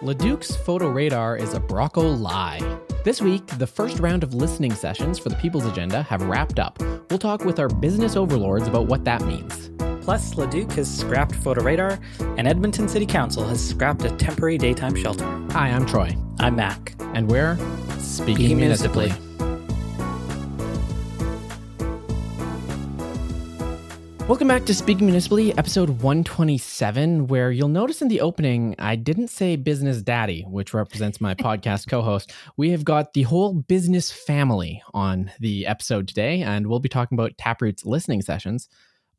Leduc's 0.00 0.54
photo 0.54 0.88
radar 0.88 1.36
is 1.36 1.54
a 1.54 1.60
Brocco 1.60 2.18
lie. 2.18 2.60
This 3.04 3.20
week, 3.20 3.44
the 3.58 3.66
first 3.66 3.98
round 3.98 4.22
of 4.22 4.32
listening 4.34 4.72
sessions 4.74 5.18
for 5.18 5.28
the 5.28 5.34
People's 5.36 5.66
Agenda 5.66 6.02
have 6.04 6.22
wrapped 6.22 6.58
up. 6.60 6.78
We'll 7.10 7.18
talk 7.18 7.44
with 7.44 7.58
our 7.58 7.68
business 7.68 8.14
overlords 8.16 8.68
about 8.68 8.86
what 8.86 9.04
that 9.04 9.22
means. 9.22 9.70
Plus, 10.04 10.36
Leduc 10.36 10.72
has 10.72 10.88
scrapped 10.98 11.34
photo 11.36 11.62
radar, 11.62 11.98
and 12.36 12.46
Edmonton 12.46 12.88
City 12.88 13.06
Council 13.06 13.44
has 13.46 13.66
scrapped 13.66 14.04
a 14.04 14.10
temporary 14.16 14.56
daytime 14.56 14.94
shelter. 14.94 15.24
Hi, 15.50 15.68
I'm 15.70 15.84
Troy, 15.84 16.16
I'm 16.38 16.54
Mac. 16.56 16.94
and 17.14 17.28
we're 17.28 17.56
speaking 17.98 18.36
Speaking 18.36 18.56
municipally. 18.58 19.06
municipally. 19.06 19.27
Welcome 24.28 24.48
back 24.48 24.66
to 24.66 24.74
Speaking 24.74 25.06
Municipally, 25.06 25.56
episode 25.56 25.88
127, 25.88 27.28
where 27.28 27.50
you'll 27.50 27.68
notice 27.68 28.02
in 28.02 28.08
the 28.08 28.20
opening, 28.20 28.74
I 28.78 28.94
didn't 28.94 29.28
say 29.28 29.56
business 29.56 30.02
daddy, 30.02 30.42
which 30.42 30.74
represents 30.74 31.18
my 31.18 31.34
podcast 31.34 31.88
co 31.88 32.02
host. 32.02 32.34
We 32.58 32.68
have 32.72 32.84
got 32.84 33.14
the 33.14 33.22
whole 33.22 33.54
business 33.54 34.12
family 34.12 34.82
on 34.92 35.30
the 35.40 35.66
episode 35.66 36.08
today, 36.08 36.42
and 36.42 36.66
we'll 36.66 36.78
be 36.78 36.90
talking 36.90 37.16
about 37.16 37.38
Taproot's 37.38 37.86
listening 37.86 38.20
sessions. 38.20 38.68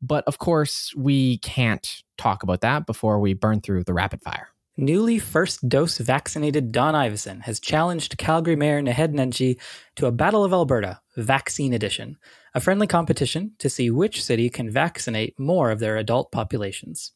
But 0.00 0.22
of 0.28 0.38
course, 0.38 0.94
we 0.96 1.38
can't 1.38 2.04
talk 2.16 2.44
about 2.44 2.60
that 2.60 2.86
before 2.86 3.18
we 3.18 3.34
burn 3.34 3.62
through 3.62 3.82
the 3.82 3.94
rapid 3.94 4.22
fire. 4.22 4.50
Newly 4.76 5.18
first 5.18 5.68
dose 5.68 5.98
vaccinated 5.98 6.70
Don 6.70 6.94
Iveson 6.94 7.42
has 7.42 7.58
challenged 7.58 8.16
Calgary 8.16 8.54
Mayor 8.54 8.80
Naheed 8.80 9.12
Nenshi 9.12 9.60
to 9.96 10.06
a 10.06 10.12
Battle 10.12 10.44
of 10.44 10.52
Alberta, 10.52 11.00
Vaccine 11.16 11.74
Edition, 11.74 12.16
a 12.54 12.60
friendly 12.60 12.86
competition 12.86 13.52
to 13.58 13.70
see 13.70 13.90
which 13.90 14.22
city 14.22 14.50
can 14.50 14.70
vaccinate 14.70 15.38
more 15.38 15.70
of 15.70 15.78
their 15.78 15.96
adult 15.96 16.32
populations. 16.32 17.12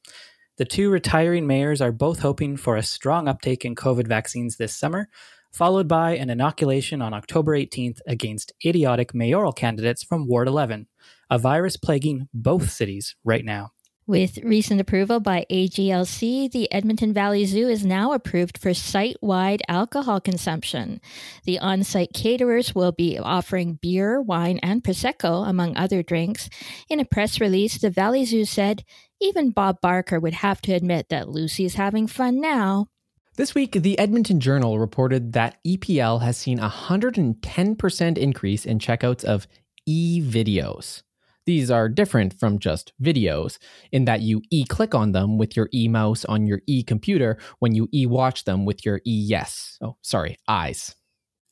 The 0.57 0.65
two 0.65 0.91
retiring 0.91 1.47
mayors 1.47 1.81
are 1.81 1.91
both 1.91 2.21
hoping 2.21 2.57
for 2.57 2.77
a 2.77 2.83
strong 2.83 3.27
uptake 3.27 3.65
in 3.65 3.75
COVID 3.75 4.07
vaccines 4.07 4.57
this 4.57 4.77
summer, 4.77 5.09
followed 5.53 5.89
by 5.89 6.17
an 6.17 6.31
inoculation 6.31 7.03
on 7.03 7.13
October 7.15 7.53
18th 7.57 7.99
against 8.07 8.53
idiotic 8.65 9.15
mayoral 9.15 9.53
candidates 9.53 10.05
from 10.05 10.29
Ward 10.29 10.47
11, 10.47 10.87
a 11.31 11.39
virus 11.39 11.77
plaguing 11.77 12.29
both 12.33 12.71
cities 12.71 13.17
right 13.25 13.45
now. 13.45 13.73
With 14.07 14.37
recent 14.45 14.83
approval 14.83 15.19
by 15.19 15.47
AGLC, 15.51 16.53
the 16.53 16.71
Edmonton 16.71 17.15
Valley 17.15 17.47
Zoo 17.47 17.69
is 17.69 17.87
now 17.87 18.13
approved 18.13 18.59
for 18.59 18.75
site 18.75 19.17
wide 19.23 19.63
alcohol 19.67 20.21
consumption. 20.21 21.01
The 21.45 21.59
on 21.59 21.85
site 21.85 22.13
caterers 22.13 22.75
will 22.75 22.93
be 22.93 23.19
offering 23.19 23.79
beer, 23.81 24.21
wine, 24.21 24.61
and 24.63 24.85
Prosecco, 24.85 25.49
among 25.49 25.75
other 25.79 26.03
drinks. 26.03 26.51
In 26.91 27.01
a 27.01 27.07
press 27.07 27.41
release, 27.41 27.79
the 27.79 27.89
Valley 27.89 28.27
Zoo 28.27 28.45
said, 28.45 28.85
even 29.23 29.53
Bob 29.53 29.81
Barker 29.81 30.21
would 30.21 30.35
have 30.35 30.61
to 30.63 30.75
admit 30.75 31.09
that 31.09 31.31
Lucy's 31.31 31.77
having 31.77 32.07
fun 32.07 32.43
now. 32.43 32.89
This 33.37 33.55
week, 33.55 33.73
the 33.73 33.99
Edmonton 33.99 34.39
Journal 34.39 34.79
reported 34.79 35.33
that 35.33 35.57
EPL 35.67 36.21
has 36.21 36.37
seen 36.37 36.59
a 36.59 36.69
110% 36.69 38.19
increase 38.19 38.67
in 38.67 38.79
checkouts 38.79 39.25
of 39.25 39.47
e 39.87 40.21
videos. 40.23 41.03
These 41.47 41.71
are 41.71 41.91
different 41.91 42.39
from 42.41 42.59
just 42.59 42.93
videos 43.03 43.59
in 43.93 44.07
that 44.07 44.23
you 44.23 44.41
e 44.51 44.65
click 44.65 44.95
on 44.95 45.13
them 45.13 45.37
with 45.37 45.57
your 45.57 45.69
e 45.75 45.89
mouse 45.89 46.25
on 46.25 46.47
your 46.47 46.63
e 46.67 46.83
computer 46.83 47.37
when 47.59 47.75
you 47.75 47.89
e 47.93 48.07
watch 48.07 48.45
them 48.45 48.65
with 48.65 48.85
your 48.87 49.01
e 49.05 49.13
yes. 49.13 49.77
Oh, 49.83 49.97
sorry, 50.01 50.39
eyes. 50.49 50.95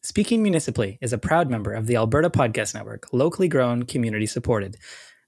Speaking 0.02 0.42
Municipally 0.42 0.98
is 1.00 1.12
a 1.12 1.18
proud 1.18 1.50
member 1.50 1.72
of 1.72 1.86
the 1.86 1.96
Alberta 1.96 2.30
Podcast 2.30 2.74
Network, 2.74 3.12
locally 3.12 3.48
grown, 3.48 3.84
community 3.84 4.26
supported. 4.26 4.76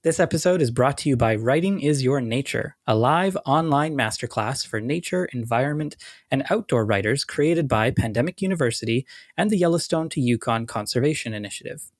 This 0.03 0.19
episode 0.19 0.61
is 0.61 0.69
brought 0.69 0.97
to 0.99 1.09
you 1.09 1.15
by 1.15 1.35
Writing 1.35 1.79
is 1.79 2.03
Your 2.03 2.19
Nature, 2.19 2.75
a 2.85 2.95
live 2.95 3.37
online 3.45 3.95
masterclass 3.95 4.65
for 4.65 4.81
nature, 4.81 5.25
environment, 5.25 5.95
and 6.29 6.43
outdoor 6.49 6.85
writers 6.85 7.23
created 7.23 7.67
by 7.67 7.89
Pandemic 7.89 8.41
University 8.41 9.05
and 9.37 9.49
the 9.49 9.57
Yellowstone 9.57 10.09
to 10.09 10.21
Yukon 10.21 10.67
Conservation 10.67 11.33
Initiative. 11.33 11.91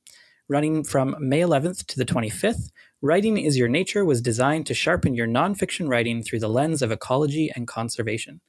Running 0.47 0.83
from 0.83 1.15
May 1.19 1.39
11th 1.39 1.87
to 1.87 1.97
the 1.97 2.05
25th, 2.05 2.69
Writing 3.01 3.39
is 3.39 3.57
Your 3.57 3.67
Nature 3.67 4.05
was 4.05 4.21
designed 4.21 4.67
to 4.67 4.75
sharpen 4.75 5.15
your 5.15 5.25
nonfiction 5.25 5.89
writing 5.89 6.21
through 6.21 6.37
the 6.37 6.47
lens 6.47 6.83
of 6.83 6.91
ecology 6.91 7.51
and 7.55 7.67
conservation. 7.67 8.41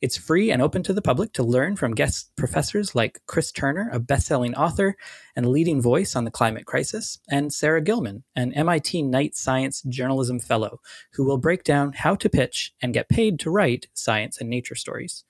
It's 0.00 0.16
free 0.16 0.52
and 0.52 0.62
open 0.62 0.84
to 0.84 0.92
the 0.92 1.02
public 1.02 1.32
to 1.32 1.42
learn 1.42 1.74
from 1.74 1.96
guest 1.96 2.30
professors 2.36 2.94
like 2.94 3.20
Chris 3.26 3.50
Turner, 3.50 3.90
a 3.92 3.98
best-selling 3.98 4.54
author 4.54 4.94
and 5.34 5.48
leading 5.48 5.82
voice 5.82 6.14
on 6.14 6.22
the 6.24 6.30
climate 6.30 6.66
crisis, 6.66 7.18
and 7.28 7.52
Sarah 7.52 7.82
Gilman, 7.82 8.22
an 8.36 8.52
MIT 8.54 9.02
Knight 9.02 9.34
Science 9.34 9.82
Journalism 9.88 10.38
Fellow, 10.38 10.78
who 11.14 11.24
will 11.24 11.36
break 11.36 11.64
down 11.64 11.94
how 11.94 12.14
to 12.14 12.28
pitch 12.28 12.74
and 12.80 12.94
get 12.94 13.08
paid 13.08 13.40
to 13.40 13.50
write 13.50 13.88
science 13.92 14.40
and 14.40 14.48
nature 14.48 14.76
stories. 14.76 15.24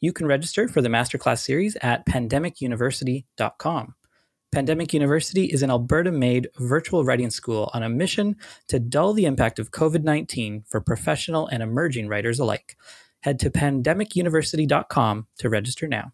You 0.00 0.12
can 0.12 0.28
register 0.28 0.68
for 0.68 0.80
the 0.80 0.88
masterclass 0.88 1.40
series 1.40 1.76
at 1.82 2.06
pandemicuniversity.com. 2.06 3.94
Pandemic 4.54 4.94
University 4.94 5.46
is 5.46 5.64
an 5.64 5.70
Alberta 5.70 6.12
made 6.12 6.48
virtual 6.60 7.04
writing 7.04 7.28
school 7.28 7.70
on 7.74 7.82
a 7.82 7.88
mission 7.88 8.36
to 8.68 8.78
dull 8.78 9.12
the 9.12 9.24
impact 9.24 9.58
of 9.58 9.72
COVID 9.72 10.04
19 10.04 10.62
for 10.68 10.80
professional 10.80 11.48
and 11.48 11.60
emerging 11.60 12.06
writers 12.06 12.38
alike. 12.38 12.76
Head 13.22 13.40
to 13.40 13.50
pandemicuniversity.com 13.50 15.26
to 15.38 15.48
register 15.48 15.88
now. 15.88 16.12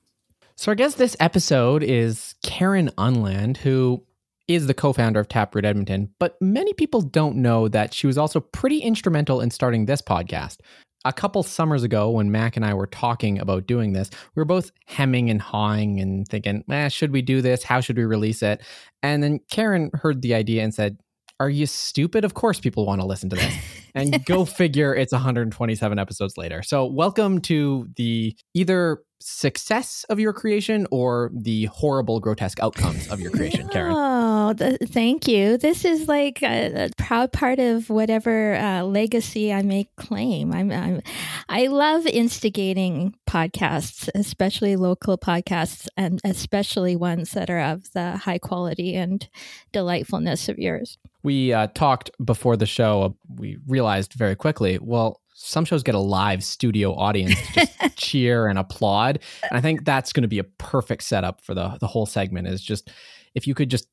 So, 0.56 0.72
our 0.72 0.74
guest 0.74 0.96
this 0.96 1.18
episode 1.20 1.82
is 1.82 2.34
Karen 2.42 2.90
Unland, 2.96 3.58
who 3.58 4.06
is 4.48 4.66
the 4.66 4.72
co 4.72 4.94
founder 4.94 5.20
of 5.20 5.28
Taproot 5.28 5.66
Edmonton, 5.66 6.08
but 6.18 6.40
many 6.40 6.72
people 6.72 7.02
don't 7.02 7.36
know 7.36 7.68
that 7.68 7.92
she 7.92 8.06
was 8.06 8.16
also 8.16 8.40
pretty 8.40 8.78
instrumental 8.78 9.42
in 9.42 9.50
starting 9.50 9.84
this 9.84 10.00
podcast. 10.00 10.60
A 11.04 11.12
couple 11.12 11.42
summers 11.42 11.82
ago, 11.82 12.10
when 12.10 12.30
Mac 12.30 12.56
and 12.56 12.64
I 12.64 12.74
were 12.74 12.86
talking 12.86 13.38
about 13.38 13.66
doing 13.66 13.94
this, 13.94 14.10
we 14.34 14.40
were 14.40 14.44
both 14.44 14.70
hemming 14.86 15.30
and 15.30 15.40
hawing 15.40 15.98
and 15.98 16.28
thinking, 16.28 16.62
eh, 16.70 16.88
should 16.88 17.10
we 17.10 17.22
do 17.22 17.40
this? 17.40 17.62
How 17.62 17.80
should 17.80 17.96
we 17.96 18.04
release 18.04 18.42
it? 18.42 18.60
And 19.02 19.22
then 19.22 19.40
Karen 19.50 19.90
heard 19.94 20.20
the 20.20 20.34
idea 20.34 20.62
and 20.62 20.74
said, 20.74 20.98
Are 21.40 21.48
you 21.48 21.66
stupid? 21.66 22.26
Of 22.26 22.34
course, 22.34 22.60
people 22.60 22.84
want 22.84 23.00
to 23.00 23.06
listen 23.06 23.30
to 23.30 23.36
this. 23.36 23.54
And 23.92 24.24
go 24.24 24.44
figure, 24.44 24.94
it's 24.94 25.10
127 25.10 25.98
episodes 25.98 26.38
later. 26.38 26.62
So, 26.62 26.86
welcome 26.86 27.40
to 27.40 27.88
the 27.96 28.36
either 28.54 29.02
success 29.18 30.04
of 30.08 30.20
your 30.20 30.32
creation 30.32 30.86
or 30.92 31.32
the 31.34 31.64
horrible, 31.64 32.20
grotesque 32.20 32.60
outcomes 32.60 33.08
of 33.08 33.18
your 33.18 33.32
creation, 33.32 33.68
Karen. 33.68 33.92
Oh, 33.92 34.54
th- 34.56 34.78
thank 34.86 35.26
you. 35.26 35.56
This 35.56 35.84
is 35.84 36.06
like 36.06 36.40
a, 36.44 36.86
a 36.86 36.90
proud 36.98 37.32
part 37.32 37.58
of 37.58 37.90
whatever 37.90 38.54
uh, 38.54 38.84
legacy 38.84 39.52
I 39.52 39.62
may 39.62 39.88
claim. 39.96 40.52
I'm, 40.52 40.70
I'm, 40.70 41.02
I 41.48 41.66
love 41.66 42.06
instigating 42.06 43.16
podcasts, 43.28 44.08
especially 44.14 44.76
local 44.76 45.18
podcasts, 45.18 45.88
and 45.96 46.20
especially 46.22 46.94
ones 46.94 47.32
that 47.32 47.50
are 47.50 47.60
of 47.60 47.90
the 47.92 48.18
high 48.18 48.38
quality 48.38 48.94
and 48.94 49.28
delightfulness 49.72 50.48
of 50.48 50.58
yours. 50.58 50.96
We 51.22 51.52
uh, 51.52 51.68
talked 51.74 52.10
before 52.24 52.56
the 52.56 52.66
show. 52.66 53.02
Uh, 53.02 53.08
we 53.36 53.58
realized 53.66 54.14
very 54.14 54.36
quickly, 54.36 54.78
well, 54.80 55.20
some 55.34 55.64
shows 55.64 55.82
get 55.82 55.94
a 55.94 55.98
live 55.98 56.44
studio 56.44 56.94
audience 56.94 57.34
to 57.54 57.66
just 57.66 57.78
cheer 57.96 58.46
and 58.46 58.58
applaud. 58.58 59.20
And 59.42 59.56
I 59.56 59.60
think 59.60 59.84
that's 59.84 60.12
going 60.12 60.22
to 60.22 60.28
be 60.28 60.38
a 60.38 60.44
perfect 60.44 61.02
setup 61.02 61.40
for 61.42 61.54
the, 61.54 61.78
the 61.80 61.86
whole 61.86 62.06
segment 62.06 62.46
is 62.48 62.62
just 62.62 62.90
if 63.34 63.46
you 63.46 63.54
could 63.54 63.70
just 63.70 63.86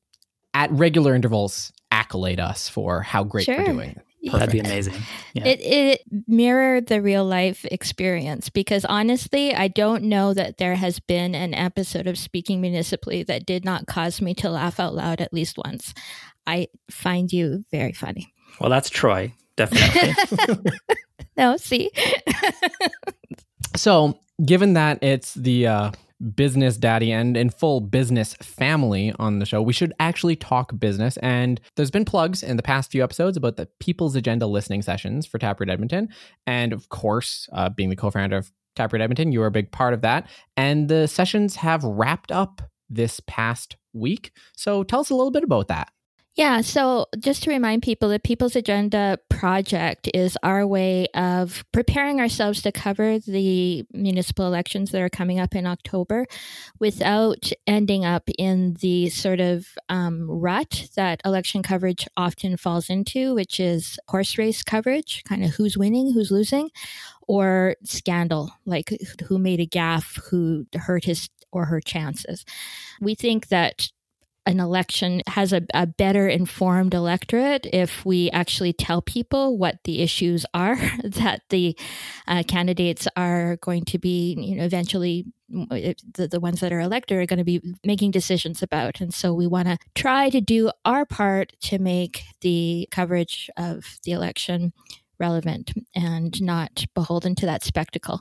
at 0.54 0.70
regular 0.72 1.14
intervals 1.14 1.72
accolade 1.90 2.40
us 2.40 2.68
for 2.68 3.00
how 3.02 3.24
great 3.24 3.44
Sure. 3.44 3.58
we're 3.58 3.64
doing. 3.72 4.00
That'd 4.32 4.50
be 4.50 4.58
amazing. 4.58 4.94
Yeah. 5.32 5.46
It, 5.46 5.60
it 5.60 6.00
mirrored 6.26 6.88
the 6.88 7.00
real 7.00 7.24
life 7.24 7.64
experience 7.66 8.50
because 8.50 8.84
honestly, 8.84 9.54
I 9.54 9.68
don't 9.68 10.02
know 10.04 10.34
that 10.34 10.58
there 10.58 10.74
has 10.74 10.98
been 10.98 11.34
an 11.34 11.54
episode 11.54 12.06
of 12.06 12.18
Speaking 12.18 12.60
Municipally 12.60 13.22
that 13.22 13.46
did 13.46 13.64
not 13.64 13.86
cause 13.86 14.20
me 14.20 14.34
to 14.34 14.50
laugh 14.50 14.80
out 14.80 14.94
loud 14.94 15.20
at 15.20 15.32
least 15.32 15.56
once. 15.56 15.94
I 16.48 16.68
find 16.90 17.32
you 17.32 17.64
very 17.70 17.92
funny. 17.92 18.32
well, 18.60 18.70
that's 18.70 18.90
Troy, 18.90 19.32
definitely. 19.56 20.14
No, 21.36 21.56
see? 21.56 21.88
So, 23.76 24.18
given 24.44 24.72
that 24.72 25.00
it's 25.04 25.34
the 25.34 25.68
uh, 25.68 25.90
business 26.34 26.76
daddy 26.76 27.12
and 27.12 27.36
in 27.36 27.48
full 27.48 27.80
business 27.80 28.34
family 28.42 29.14
on 29.20 29.38
the 29.38 29.46
show, 29.46 29.62
we 29.62 29.72
should 29.72 29.92
actually 30.00 30.34
talk 30.34 30.76
business. 30.80 31.16
And 31.18 31.60
there's 31.76 31.92
been 31.92 32.04
plugs 32.04 32.42
in 32.42 32.56
the 32.56 32.62
past 32.62 32.90
few 32.90 33.04
episodes 33.04 33.36
about 33.36 33.54
the 33.54 33.66
People's 33.78 34.16
Agenda 34.16 34.48
listening 34.48 34.82
sessions 34.82 35.26
for 35.26 35.38
Taproot 35.38 35.70
Edmonton. 35.70 36.08
And 36.44 36.72
of 36.72 36.88
course, 36.88 37.48
uh, 37.52 37.68
being 37.68 37.88
the 37.88 37.96
co 37.96 38.10
founder 38.10 38.36
of 38.36 38.50
Taproot 38.74 39.00
Edmonton, 39.00 39.30
you 39.30 39.40
are 39.42 39.46
a 39.46 39.52
big 39.52 39.70
part 39.70 39.94
of 39.94 40.00
that. 40.00 40.28
And 40.56 40.88
the 40.88 41.06
sessions 41.06 41.54
have 41.56 41.84
wrapped 41.84 42.32
up 42.32 42.62
this 42.90 43.20
past 43.28 43.76
week. 43.92 44.32
So, 44.56 44.82
tell 44.82 45.00
us 45.00 45.10
a 45.10 45.14
little 45.14 45.30
bit 45.30 45.44
about 45.44 45.68
that. 45.68 45.92
Yeah, 46.38 46.60
so 46.60 47.06
just 47.18 47.42
to 47.42 47.50
remind 47.50 47.82
people, 47.82 48.08
the 48.08 48.20
People's 48.20 48.54
Agenda 48.54 49.18
project 49.28 50.08
is 50.14 50.38
our 50.44 50.64
way 50.64 51.08
of 51.08 51.64
preparing 51.72 52.20
ourselves 52.20 52.62
to 52.62 52.70
cover 52.70 53.18
the 53.18 53.84
municipal 53.92 54.46
elections 54.46 54.92
that 54.92 55.02
are 55.02 55.08
coming 55.08 55.40
up 55.40 55.56
in 55.56 55.66
October 55.66 56.26
without 56.78 57.50
ending 57.66 58.04
up 58.04 58.30
in 58.38 58.74
the 58.74 59.08
sort 59.08 59.40
of 59.40 59.66
um, 59.88 60.30
rut 60.30 60.86
that 60.94 61.20
election 61.24 61.60
coverage 61.60 62.06
often 62.16 62.56
falls 62.56 62.88
into, 62.88 63.34
which 63.34 63.58
is 63.58 63.98
horse 64.06 64.38
race 64.38 64.62
coverage, 64.62 65.24
kind 65.24 65.44
of 65.44 65.50
who's 65.56 65.76
winning, 65.76 66.12
who's 66.12 66.30
losing, 66.30 66.70
or 67.26 67.74
scandal, 67.82 68.52
like 68.64 68.96
who 69.26 69.40
made 69.40 69.58
a 69.58 69.66
gaffe, 69.66 70.20
who 70.30 70.66
hurt 70.74 71.02
his 71.02 71.28
or 71.50 71.64
her 71.64 71.80
chances. 71.80 72.44
We 73.00 73.16
think 73.16 73.48
that 73.48 73.88
an 74.48 74.60
election 74.60 75.22
has 75.26 75.52
a, 75.52 75.62
a, 75.74 75.86
better 75.86 76.26
informed 76.26 76.94
electorate 76.94 77.66
if 77.70 78.04
we 78.04 78.30
actually 78.30 78.72
tell 78.72 79.02
people 79.02 79.58
what 79.58 79.76
the 79.84 80.00
issues 80.00 80.46
are 80.54 80.76
that 81.04 81.42
the 81.50 81.78
uh, 82.26 82.42
candidates 82.48 83.06
are 83.14 83.56
going 83.56 83.84
to 83.84 83.98
be 83.98 84.34
you 84.38 84.56
know 84.56 84.64
eventually 84.64 85.26
the, 85.50 86.28
the 86.30 86.40
ones 86.40 86.60
that 86.60 86.72
are 86.72 86.80
elected 86.80 87.18
are 87.18 87.26
going 87.26 87.38
to 87.38 87.44
be 87.44 87.60
making 87.84 88.10
decisions 88.10 88.62
about. 88.62 89.00
And 89.00 89.14
so 89.14 89.32
we 89.32 89.46
want 89.46 89.66
to 89.68 89.78
try 89.94 90.28
to 90.28 90.42
do 90.42 90.70
our 90.84 91.06
part 91.06 91.54
to 91.62 91.78
make 91.78 92.22
the 92.42 92.86
coverage 92.90 93.48
of 93.56 93.98
the 94.04 94.12
election 94.12 94.74
relevant 95.18 95.72
and 95.94 96.40
not 96.42 96.84
beholden 96.94 97.34
to 97.36 97.46
that 97.46 97.64
spectacle 97.64 98.20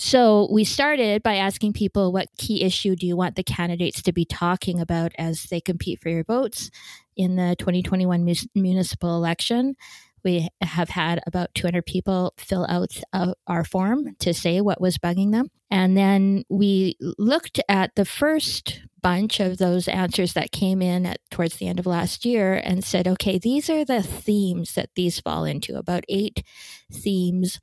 so 0.00 0.46
we 0.52 0.62
started 0.62 1.24
by 1.24 1.38
asking 1.38 1.72
people 1.72 2.12
what 2.12 2.28
key 2.38 2.62
issue 2.62 2.94
do 2.94 3.04
you 3.04 3.16
want 3.16 3.34
the 3.34 3.42
candidates 3.42 4.00
to 4.02 4.12
be 4.12 4.24
talking 4.24 4.78
about 4.78 5.10
as 5.18 5.42
they 5.50 5.60
compete 5.60 6.00
for 6.00 6.08
your 6.08 6.22
votes 6.22 6.70
in 7.16 7.34
the 7.34 7.56
2021 7.58 8.32
municipal 8.54 9.16
election. 9.16 9.74
We 10.22 10.50
have 10.60 10.90
had 10.90 11.20
about 11.26 11.52
200 11.56 11.84
people 11.84 12.32
fill 12.38 12.64
out 12.68 13.00
uh, 13.12 13.34
our 13.48 13.64
form 13.64 14.14
to 14.20 14.32
say 14.32 14.60
what 14.60 14.80
was 14.80 14.98
bugging 14.98 15.32
them. 15.32 15.48
And 15.68 15.96
then 15.96 16.44
we 16.48 16.96
looked 17.00 17.60
at 17.68 17.96
the 17.96 18.04
first 18.04 18.82
bunch 19.02 19.40
of 19.40 19.58
those 19.58 19.88
answers 19.88 20.34
that 20.34 20.52
came 20.52 20.80
in 20.80 21.06
at, 21.06 21.18
towards 21.32 21.56
the 21.56 21.66
end 21.66 21.80
of 21.80 21.86
last 21.86 22.24
year 22.24 22.54
and 22.54 22.84
said, 22.84 23.08
okay, 23.08 23.36
these 23.36 23.68
are 23.68 23.84
the 23.84 24.04
themes 24.04 24.74
that 24.74 24.90
these 24.94 25.18
fall 25.18 25.44
into, 25.44 25.76
about 25.76 26.04
eight 26.08 26.44
themes 26.92 27.58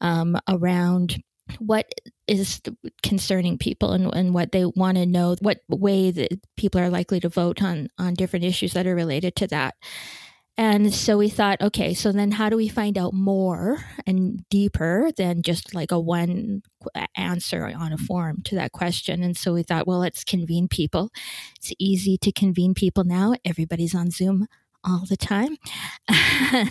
um, 0.00 0.36
around 0.48 1.22
what 1.58 1.86
is 2.26 2.60
concerning 3.02 3.58
people 3.58 3.92
and, 3.92 4.12
and 4.14 4.34
what 4.34 4.52
they 4.52 4.64
want 4.64 4.96
to 4.96 5.06
know, 5.06 5.36
what 5.40 5.60
way 5.68 6.10
that 6.10 6.40
people 6.56 6.80
are 6.80 6.90
likely 6.90 7.20
to 7.20 7.28
vote 7.28 7.62
on 7.62 7.88
on 7.98 8.14
different 8.14 8.44
issues 8.44 8.72
that 8.72 8.86
are 8.86 8.94
related 8.94 9.36
to 9.36 9.46
that. 9.48 9.74
And 10.58 10.94
so 10.94 11.18
we 11.18 11.28
thought, 11.28 11.60
okay, 11.60 11.92
so 11.92 12.12
then 12.12 12.30
how 12.30 12.48
do 12.48 12.56
we 12.56 12.68
find 12.68 12.96
out 12.96 13.12
more 13.12 13.84
and 14.06 14.42
deeper 14.48 15.10
than 15.14 15.42
just 15.42 15.74
like 15.74 15.92
a 15.92 16.00
one 16.00 16.62
answer 17.14 17.70
on 17.78 17.92
a 17.92 17.98
form 17.98 18.40
to 18.44 18.54
that 18.54 18.72
question? 18.72 19.22
And 19.22 19.36
so 19.36 19.52
we 19.52 19.62
thought, 19.62 19.86
well, 19.86 19.98
let's 19.98 20.24
convene 20.24 20.66
people. 20.66 21.10
It's 21.56 21.72
easy 21.78 22.16
to 22.18 22.32
convene 22.32 22.72
people 22.72 23.04
now. 23.04 23.34
Everybody's 23.44 23.94
on 23.94 24.10
Zoom 24.10 24.46
all 24.82 25.04
the 25.06 25.16
time. 25.16 25.58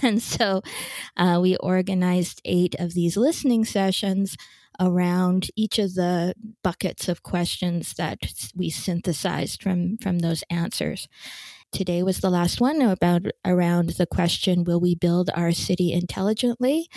and 0.01 0.21
so 0.21 0.63
uh, 1.15 1.37
we 1.39 1.55
organized 1.57 2.41
eight 2.43 2.73
of 2.79 2.95
these 2.95 3.17
listening 3.17 3.65
sessions 3.65 4.35
around 4.79 5.49
each 5.55 5.79
of 5.79 5.95
the 5.95 6.33
buckets 6.63 7.07
of 7.07 7.23
questions 7.23 7.93
that 7.97 8.19
we 8.55 8.69
synthesized 8.69 9.61
from 9.61 9.97
from 9.97 10.19
those 10.19 10.43
answers. 10.49 11.07
Today 11.71 12.03
was 12.03 12.19
the 12.19 12.29
last 12.29 12.61
one 12.61 12.81
about 12.81 13.23
around 13.43 13.91
the 13.91 14.05
question 14.05 14.63
will 14.63 14.79
we 14.79 14.95
build 14.95 15.29
our 15.35 15.51
city 15.51 15.91
intelligently? 15.91 16.87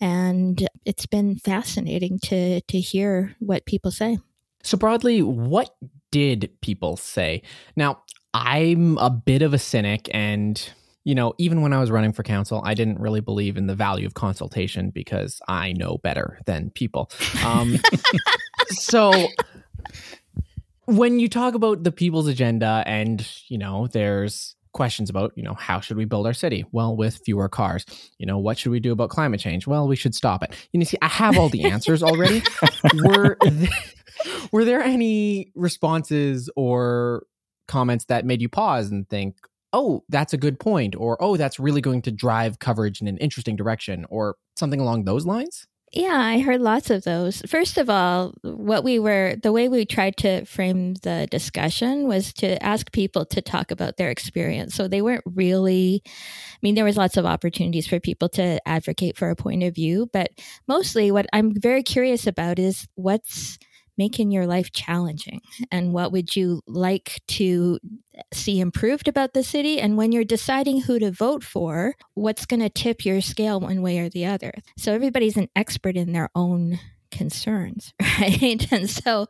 And 0.00 0.66
it's 0.84 1.06
been 1.06 1.36
fascinating 1.36 2.18
to 2.24 2.60
to 2.60 2.80
hear 2.80 3.34
what 3.38 3.66
people 3.66 3.90
say. 3.90 4.18
So 4.62 4.76
broadly, 4.76 5.22
what 5.22 5.74
did 6.10 6.50
people 6.60 6.96
say? 6.96 7.42
Now, 7.74 8.02
I'm 8.34 8.96
a 8.98 9.10
bit 9.10 9.42
of 9.42 9.52
a 9.52 9.58
cynic 9.58 10.08
and 10.14 10.70
you 11.04 11.14
know, 11.14 11.34
even 11.38 11.62
when 11.62 11.72
I 11.72 11.80
was 11.80 11.90
running 11.90 12.12
for 12.12 12.22
council, 12.22 12.62
I 12.64 12.74
didn't 12.74 13.00
really 13.00 13.20
believe 13.20 13.56
in 13.56 13.66
the 13.66 13.74
value 13.74 14.06
of 14.06 14.14
consultation 14.14 14.90
because 14.90 15.40
I 15.48 15.72
know 15.72 15.98
better 15.98 16.38
than 16.46 16.70
people. 16.70 17.10
Um, 17.44 17.78
so 18.70 19.28
when 20.86 21.18
you 21.18 21.28
talk 21.28 21.54
about 21.54 21.82
the 21.82 21.92
people's 21.92 22.28
agenda 22.28 22.84
and, 22.86 23.26
you 23.48 23.58
know, 23.58 23.88
there's 23.88 24.54
questions 24.72 25.10
about, 25.10 25.32
you 25.36 25.42
know, 25.42 25.54
how 25.54 25.80
should 25.80 25.96
we 25.96 26.04
build 26.04 26.26
our 26.26 26.32
city? 26.32 26.64
Well, 26.72 26.96
with 26.96 27.20
fewer 27.24 27.48
cars. 27.48 27.84
You 28.18 28.26
know, 28.26 28.38
what 28.38 28.58
should 28.58 28.72
we 28.72 28.80
do 28.80 28.92
about 28.92 29.10
climate 29.10 29.40
change? 29.40 29.66
Well, 29.66 29.86
we 29.86 29.96
should 29.96 30.14
stop 30.14 30.42
it. 30.42 30.54
You 30.72 30.80
know, 30.80 30.84
see, 30.84 30.98
I 31.02 31.08
have 31.08 31.38
all 31.38 31.48
the 31.48 31.64
answers 31.64 32.02
already. 32.02 32.42
were, 33.04 33.36
there, 33.44 33.68
were 34.50 34.64
there 34.64 34.82
any 34.82 35.52
responses 35.54 36.48
or 36.56 37.26
comments 37.68 38.06
that 38.06 38.24
made 38.24 38.40
you 38.40 38.48
pause 38.48 38.90
and 38.90 39.08
think, 39.08 39.36
oh, 39.72 40.04
that's 40.08 40.32
a 40.32 40.38
good 40.38 40.60
point, 40.60 40.94
or 40.96 41.16
oh, 41.20 41.36
that's 41.36 41.58
really 41.58 41.80
going 41.80 42.02
to 42.02 42.10
drive 42.10 42.58
coverage 42.58 43.00
in 43.00 43.08
an 43.08 43.18
interesting 43.18 43.56
direction, 43.56 44.06
or 44.08 44.36
something 44.56 44.80
along 44.80 45.04
those 45.04 45.26
lines? 45.26 45.66
Yeah, 45.94 46.18
I 46.18 46.38
heard 46.38 46.62
lots 46.62 46.88
of 46.88 47.04
those. 47.04 47.42
First 47.46 47.76
of 47.76 47.90
all, 47.90 48.32
what 48.40 48.82
we 48.82 48.98
were, 48.98 49.36
the 49.42 49.52
way 49.52 49.68
we 49.68 49.84
tried 49.84 50.16
to 50.18 50.46
frame 50.46 50.94
the 51.02 51.28
discussion 51.30 52.08
was 52.08 52.32
to 52.34 52.62
ask 52.62 52.90
people 52.92 53.26
to 53.26 53.42
talk 53.42 53.70
about 53.70 53.98
their 53.98 54.10
experience. 54.10 54.74
So 54.74 54.88
they 54.88 55.02
weren't 55.02 55.24
really, 55.26 56.02
I 56.06 56.58
mean, 56.62 56.76
there 56.76 56.86
was 56.86 56.96
lots 56.96 57.18
of 57.18 57.26
opportunities 57.26 57.86
for 57.86 58.00
people 58.00 58.30
to 58.30 58.66
advocate 58.66 59.18
for 59.18 59.28
a 59.28 59.36
point 59.36 59.64
of 59.64 59.74
view, 59.74 60.08
but 60.14 60.30
mostly 60.66 61.10
what 61.10 61.26
I'm 61.34 61.52
very 61.60 61.82
curious 61.82 62.26
about 62.26 62.58
is 62.58 62.88
what's, 62.94 63.58
making 63.98 64.30
your 64.30 64.46
life 64.46 64.72
challenging? 64.72 65.40
And 65.70 65.92
what 65.92 66.12
would 66.12 66.34
you 66.34 66.62
like 66.66 67.20
to 67.28 67.78
see 68.32 68.60
improved 68.60 69.08
about 69.08 69.32
the 69.32 69.42
city? 69.42 69.80
And 69.80 69.96
when 69.96 70.12
you're 70.12 70.24
deciding 70.24 70.82
who 70.82 70.98
to 70.98 71.10
vote 71.10 71.44
for 71.44 71.94
what's 72.14 72.46
going 72.46 72.60
to 72.60 72.68
tip 72.68 73.04
your 73.04 73.20
scale 73.20 73.60
one 73.60 73.82
way 73.82 73.98
or 73.98 74.08
the 74.08 74.26
other? 74.26 74.52
So 74.76 74.92
everybody's 74.92 75.36
an 75.36 75.48
expert 75.56 75.96
in 75.96 76.12
their 76.12 76.30
own 76.34 76.78
concerns 77.12 77.92
right? 78.20 78.66
And 78.72 78.90
so 78.90 79.28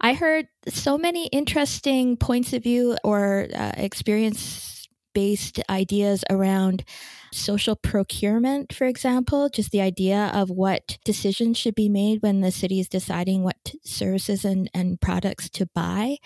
i 0.00 0.14
heard 0.14 0.46
so 0.68 0.96
many 0.96 1.26
interesting 1.26 2.16
points 2.16 2.52
of 2.52 2.62
view 2.62 2.96
or 3.04 3.48
uh, 3.54 3.72
experience 3.76 4.79
based 5.14 5.60
ideas 5.68 6.24
around 6.30 6.84
social 7.32 7.76
procurement, 7.76 8.72
for 8.72 8.86
example, 8.86 9.48
just 9.48 9.70
the 9.70 9.80
idea 9.80 10.30
of 10.34 10.50
what 10.50 10.98
decisions 11.04 11.56
should 11.56 11.74
be 11.74 11.88
made 11.88 12.22
when 12.22 12.40
the 12.40 12.50
city 12.50 12.80
is 12.80 12.88
deciding 12.88 13.42
what 13.44 13.74
services 13.84 14.44
and, 14.44 14.70
and 14.74 15.00
products 15.00 15.48
to 15.50 15.66
buy 15.74 16.16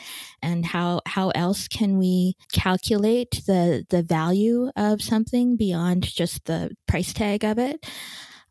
and 0.43 0.67
how 0.67 1.01
how 1.07 1.31
else 1.31 1.69
can 1.69 1.99
we 1.99 2.35
calculate 2.53 3.43
the 3.47 3.85
the 3.91 4.03
value 4.03 4.71
of 4.77 5.03
something 5.03 5.57
beyond 5.57 6.03
just 6.03 6.45
the 6.47 6.71
price 6.87 7.13
tag 7.13 7.45
of 7.45 7.59
it. 7.59 7.85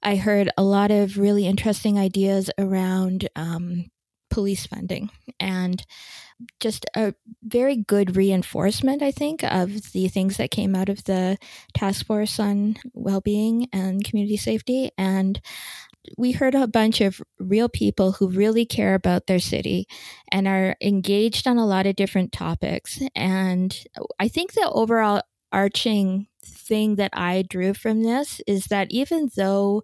I 0.03 0.17
heard 0.17 0.49
a 0.57 0.63
lot 0.63 0.91
of 0.91 1.17
really 1.17 1.47
interesting 1.47 1.97
ideas 1.97 2.51
around 2.57 3.29
um, 3.37 3.85
police 4.33 4.65
funding 4.65 5.09
and 5.39 5.85
just 6.59 6.85
a 6.95 7.13
very 7.43 7.75
good 7.75 8.15
reinforcement, 8.17 9.03
I 9.03 9.11
think, 9.11 9.43
of 9.43 9.91
the 9.91 10.07
things 10.07 10.37
that 10.37 10.51
came 10.51 10.75
out 10.75 10.89
of 10.89 11.03
the 11.03 11.37
task 11.75 12.05
force 12.05 12.39
on 12.39 12.77
well-being 12.93 13.67
and 13.71 14.03
community 14.03 14.37
safety. 14.37 14.91
And 14.97 15.39
we 16.17 16.31
heard 16.31 16.55
a 16.55 16.67
bunch 16.67 16.99
of 16.99 17.21
real 17.39 17.69
people 17.69 18.13
who 18.13 18.27
really 18.27 18.65
care 18.65 18.95
about 18.95 19.27
their 19.27 19.39
city 19.39 19.87
and 20.31 20.47
are 20.47 20.75
engaged 20.81 21.47
on 21.47 21.57
a 21.57 21.67
lot 21.67 21.85
of 21.85 21.95
different 21.95 22.31
topics. 22.31 22.99
And 23.15 23.77
I 24.19 24.27
think 24.27 24.53
the 24.53 24.69
overall 24.69 25.21
arching 25.51 26.27
thing 26.43 26.95
that 26.95 27.11
I 27.13 27.43
drew 27.43 27.73
from 27.73 28.01
this 28.01 28.41
is 28.47 28.65
that 28.65 28.87
even 28.89 29.29
though 29.35 29.83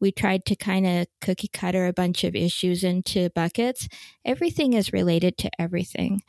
we 0.00 0.12
tried 0.12 0.44
to 0.46 0.56
kind 0.56 0.86
of 0.86 1.06
cookie 1.20 1.48
cutter 1.48 1.86
a 1.86 1.92
bunch 1.92 2.24
of 2.24 2.34
issues 2.34 2.84
into 2.84 3.30
buckets. 3.30 3.88
Everything 4.24 4.72
is 4.72 4.92
related 4.92 5.38
to 5.38 5.50
everything. 5.58 6.22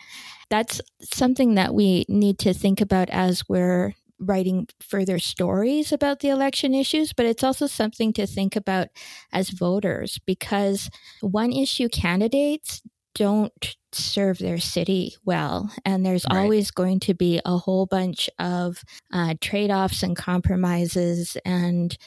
That's 0.50 0.82
something 1.02 1.56
that 1.56 1.74
we 1.74 2.06
need 2.08 2.40
to 2.40 2.54
think 2.54 2.82
about 2.82 3.10
as 3.10 3.48
we're 3.48 3.94
writing 4.20 4.68
further 4.82 5.18
stories 5.18 5.92
about 5.92 6.20
the 6.20 6.30
election 6.30 6.76
issues, 6.76 7.14
but 7.14 7.26
it's 7.26 7.44
also 7.44 7.68
something 7.68 8.12
to 8.14 8.28
think 8.28 8.56
about 8.56 8.90
as 9.32 9.50
voters 9.50 10.20
because 10.26 10.90
one 11.22 11.54
issue 11.54 11.88
candidates 11.88 12.82
don't 13.16 13.76
serve 13.92 14.38
their 14.38 14.60
city 14.60 15.16
well. 15.26 15.72
And 15.84 16.06
there's 16.06 16.26
right. 16.30 16.40
always 16.40 16.72
going 16.72 17.00
to 17.02 17.14
be 17.14 17.42
a 17.44 17.58
whole 17.58 17.86
bunch 17.86 18.30
of 18.38 18.84
uh, 19.12 19.34
trade 19.42 19.72
offs 19.72 20.04
and 20.04 20.16
compromises 20.16 21.36
and 21.44 21.98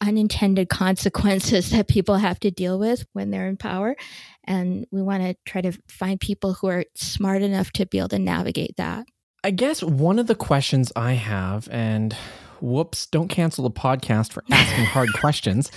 unintended 0.00 0.68
consequences 0.68 1.70
that 1.72 1.88
people 1.88 2.16
have 2.16 2.40
to 2.40 2.50
deal 2.50 2.78
with 2.78 3.06
when 3.12 3.30
they're 3.30 3.48
in 3.48 3.56
power. 3.56 3.96
And 4.44 4.86
we 4.90 5.02
want 5.02 5.22
to 5.22 5.36
try 5.44 5.60
to 5.60 5.72
find 5.88 6.20
people 6.20 6.54
who 6.54 6.68
are 6.68 6.84
smart 6.94 7.42
enough 7.42 7.70
to 7.72 7.86
be 7.86 7.98
able 7.98 8.08
to 8.08 8.18
navigate 8.18 8.76
that. 8.76 9.06
I 9.42 9.50
guess 9.50 9.82
one 9.82 10.18
of 10.18 10.26
the 10.26 10.34
questions 10.34 10.90
I 10.96 11.12
have, 11.12 11.68
and 11.70 12.16
whoops, 12.60 13.06
don't 13.06 13.28
cancel 13.28 13.64
the 13.64 13.70
podcast 13.70 14.32
for 14.32 14.42
asking 14.50 14.86
hard 14.86 15.08
questions. 15.20 15.70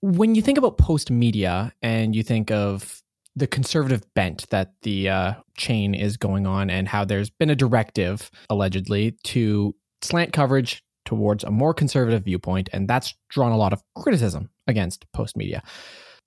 When 0.00 0.34
you 0.34 0.42
think 0.42 0.58
about 0.58 0.78
Postmedia 0.78 1.72
and 1.82 2.14
you 2.14 2.22
think 2.22 2.50
of 2.50 3.00
the 3.36 3.46
conservative 3.46 4.02
bent 4.14 4.48
that 4.50 4.74
the 4.82 5.08
uh, 5.08 5.34
chain 5.56 5.94
is 5.94 6.16
going 6.16 6.46
on 6.46 6.70
and 6.70 6.86
how 6.88 7.04
there's 7.04 7.30
been 7.30 7.50
a 7.50 7.56
directive, 7.56 8.30
allegedly, 8.48 9.16
to 9.24 9.74
slant 10.02 10.32
coverage 10.32 10.83
towards 11.04 11.44
a 11.44 11.50
more 11.50 11.74
conservative 11.74 12.24
viewpoint, 12.24 12.68
and 12.72 12.88
that's 12.88 13.14
drawn 13.30 13.52
a 13.52 13.56
lot 13.56 13.72
of 13.72 13.82
criticism 13.96 14.50
against 14.66 15.10
Postmedia. 15.12 15.60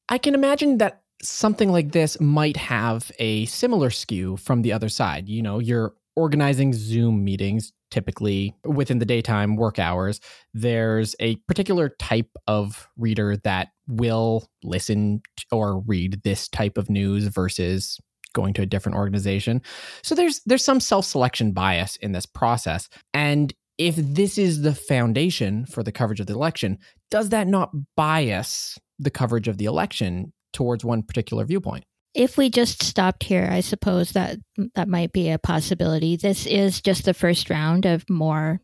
I 0.09 0.17
can 0.17 0.33
imagine 0.33 0.77
that 0.77 1.01
something 1.21 1.71
like 1.71 1.91
this 1.91 2.19
might 2.19 2.57
have 2.57 3.11
a 3.19 3.45
similar 3.45 3.89
skew 3.89 4.37
from 4.37 4.61
the 4.61 4.71
other 4.71 4.89
side. 4.89 5.27
You 5.27 5.41
know, 5.41 5.59
you're 5.59 5.93
organizing 6.15 6.73
Zoom 6.73 7.23
meetings 7.23 7.71
typically 7.89 8.55
within 8.65 8.99
the 8.99 9.05
daytime 9.05 9.55
work 9.55 9.79
hours. 9.79 10.19
There's 10.53 11.15
a 11.19 11.35
particular 11.47 11.89
type 11.89 12.29
of 12.47 12.87
reader 12.97 13.37
that 13.37 13.69
will 13.87 14.47
listen 14.63 15.21
or 15.51 15.79
read 15.81 16.21
this 16.23 16.47
type 16.49 16.77
of 16.77 16.89
news 16.89 17.25
versus 17.27 17.99
going 18.33 18.53
to 18.53 18.61
a 18.61 18.65
different 18.65 18.97
organization. 18.97 19.61
So 20.03 20.15
there's 20.15 20.41
there's 20.45 20.65
some 20.65 20.79
self-selection 20.79 21.53
bias 21.53 21.95
in 21.97 22.11
this 22.11 22.25
process. 22.25 22.89
And 23.13 23.53
if 23.77 23.95
this 23.95 24.37
is 24.37 24.61
the 24.61 24.73
foundation 24.73 25.65
for 25.65 25.83
the 25.83 25.91
coverage 25.91 26.19
of 26.19 26.27
the 26.27 26.33
election, 26.33 26.79
does 27.11 27.29
that 27.29 27.47
not 27.47 27.71
bias 27.95 28.77
the 28.99 29.11
coverage 29.11 29.47
of 29.47 29.57
the 29.57 29.65
election 29.65 30.33
towards 30.53 30.83
one 30.83 31.03
particular 31.03 31.45
viewpoint? 31.45 31.83
If 32.13 32.37
we 32.37 32.49
just 32.49 32.81
stopped 32.81 33.23
here, 33.23 33.47
I 33.49 33.59
suppose 33.59 34.11
that 34.11 34.37
that 34.73 34.87
might 34.87 35.11
be 35.11 35.29
a 35.29 35.37
possibility. 35.37 36.15
This 36.15 36.47
is 36.47 36.81
just 36.81 37.05
the 37.05 37.13
first 37.13 37.49
round 37.49 37.85
of 37.85 38.09
more 38.09 38.59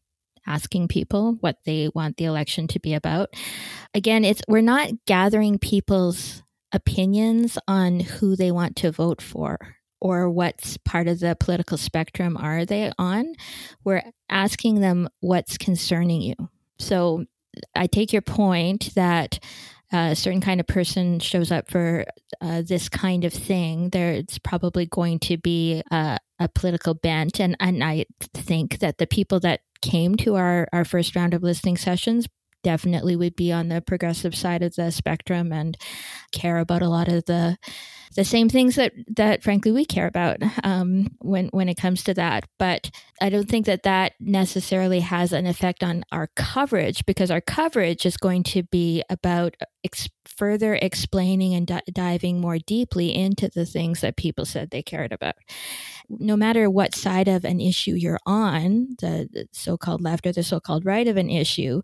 asking 0.48 0.88
people 0.88 1.38
what 1.40 1.58
they 1.66 1.90
want 1.94 2.18
the 2.18 2.26
election 2.26 2.68
to 2.70 2.80
be 2.80 2.96
about. 2.96 3.30
Again, 3.94 4.26
it's 4.26 4.42
we're 4.48 4.62
not 4.62 4.90
gathering 5.06 5.60
people's 5.60 6.42
opinions 6.72 7.60
on 7.68 8.00
who 8.00 8.36
they 8.36 8.52
want 8.52 8.76
to 8.78 8.92
vote 8.92 9.22
for 9.22 9.76
or 10.04 10.30
what 10.30 10.76
part 10.84 11.08
of 11.08 11.22
the 11.22 11.36
political 11.40 11.78
spectrum 11.78 12.36
are 12.36 12.66
they 12.66 12.92
on. 13.00 13.34
We're 13.86 14.04
asking 14.30 14.82
them 14.82 15.08
what's 15.22 15.58
concerning 15.58 16.22
you. 16.22 16.36
So 16.78 17.24
I 17.74 17.88
take 17.88 18.12
your 18.12 18.22
point 18.22 18.94
that 18.96 19.40
a 19.94 20.16
certain 20.16 20.42
kind 20.42 20.60
of 20.60 20.68
person 20.68 21.20
shows 21.20 21.52
up 21.52 21.70
for 21.72 22.04
uh, 22.42 22.64
this 22.64 22.90
kind 22.90 23.24
of 23.24 23.32
thing, 23.32 23.92
there's 23.92 24.40
probably 24.40 24.88
going 24.88 25.20
to 25.20 25.38
be 25.38 25.84
a, 25.92 26.18
a, 26.40 26.50
political 26.50 26.96
bent. 26.96 27.40
And, 27.40 27.56
and 27.60 27.84
I 27.84 28.06
think 28.34 28.80
that 28.80 28.98
the 28.98 29.06
people 29.06 29.40
that 29.42 29.62
came 29.84 30.16
to 30.16 30.36
our, 30.36 30.68
our 30.74 30.84
first 30.84 31.16
round 31.16 31.36
of 31.36 31.44
listening 31.44 31.78
sessions 31.78 32.28
definitely 32.64 33.16
would 33.16 33.36
be 33.36 33.52
on 33.52 33.68
the 33.68 33.82
progressive 33.82 34.34
side 34.34 34.64
of 34.64 34.76
the 34.76 34.92
spectrum 34.92 35.52
and 35.54 35.78
care 36.32 36.58
about 36.58 36.82
a 36.82 36.90
lot 36.90 37.08
of 37.08 37.26
the 37.26 37.58
the 38.16 38.26
same 38.26 38.50
things 38.50 38.76
that 38.76 38.94
that 39.16 39.44
frankly 39.44 39.72
we 39.72 39.86
care 39.86 40.08
about 40.08 40.38
um, 40.64 41.08
when 41.20 41.48
when 41.50 41.70
it 41.70 41.76
comes 41.76 42.04
to 42.04 42.14
that. 42.14 42.46
But 42.60 42.92
I 43.22 43.30
don't 43.30 43.50
think 43.50 43.66
that 43.66 43.84
that 43.84 44.14
necessarily 44.20 45.00
has 45.02 45.34
an 45.34 45.46
effect 45.46 45.84
on 45.84 46.04
our 46.12 46.30
coverage 46.36 47.06
because 47.06 47.32
our 47.32 47.42
coverage 47.42 48.06
is 48.06 48.18
going 48.18 48.44
to 48.44 48.64
be 48.64 49.04
about 49.10 49.56
ex- 49.84 50.10
further 50.26 50.76
explaining 50.76 51.54
and 51.54 51.68
di- 51.68 51.82
diving 51.92 52.40
more 52.40 52.58
deeply 52.58 53.14
into 53.14 53.50
the 53.50 53.66
things 53.66 54.02
that 54.02 54.18
people 54.18 54.46
said 54.46 54.70
they 54.70 54.82
cared 54.82 55.12
about. 55.12 55.36
No 56.10 56.36
matter 56.36 56.70
what 56.70 56.96
side 56.96 57.28
of 57.28 57.46
an 57.46 57.60
issue 57.60 57.94
you're 57.94 58.20
on, 58.26 58.96
the, 59.00 59.28
the 59.32 59.48
so-called 59.52 60.02
left 60.02 60.26
or 60.26 60.32
the 60.32 60.44
so-called 60.44 60.86
right 60.86 61.08
of 61.08 61.18
an 61.18 61.30
issue, 61.30 61.82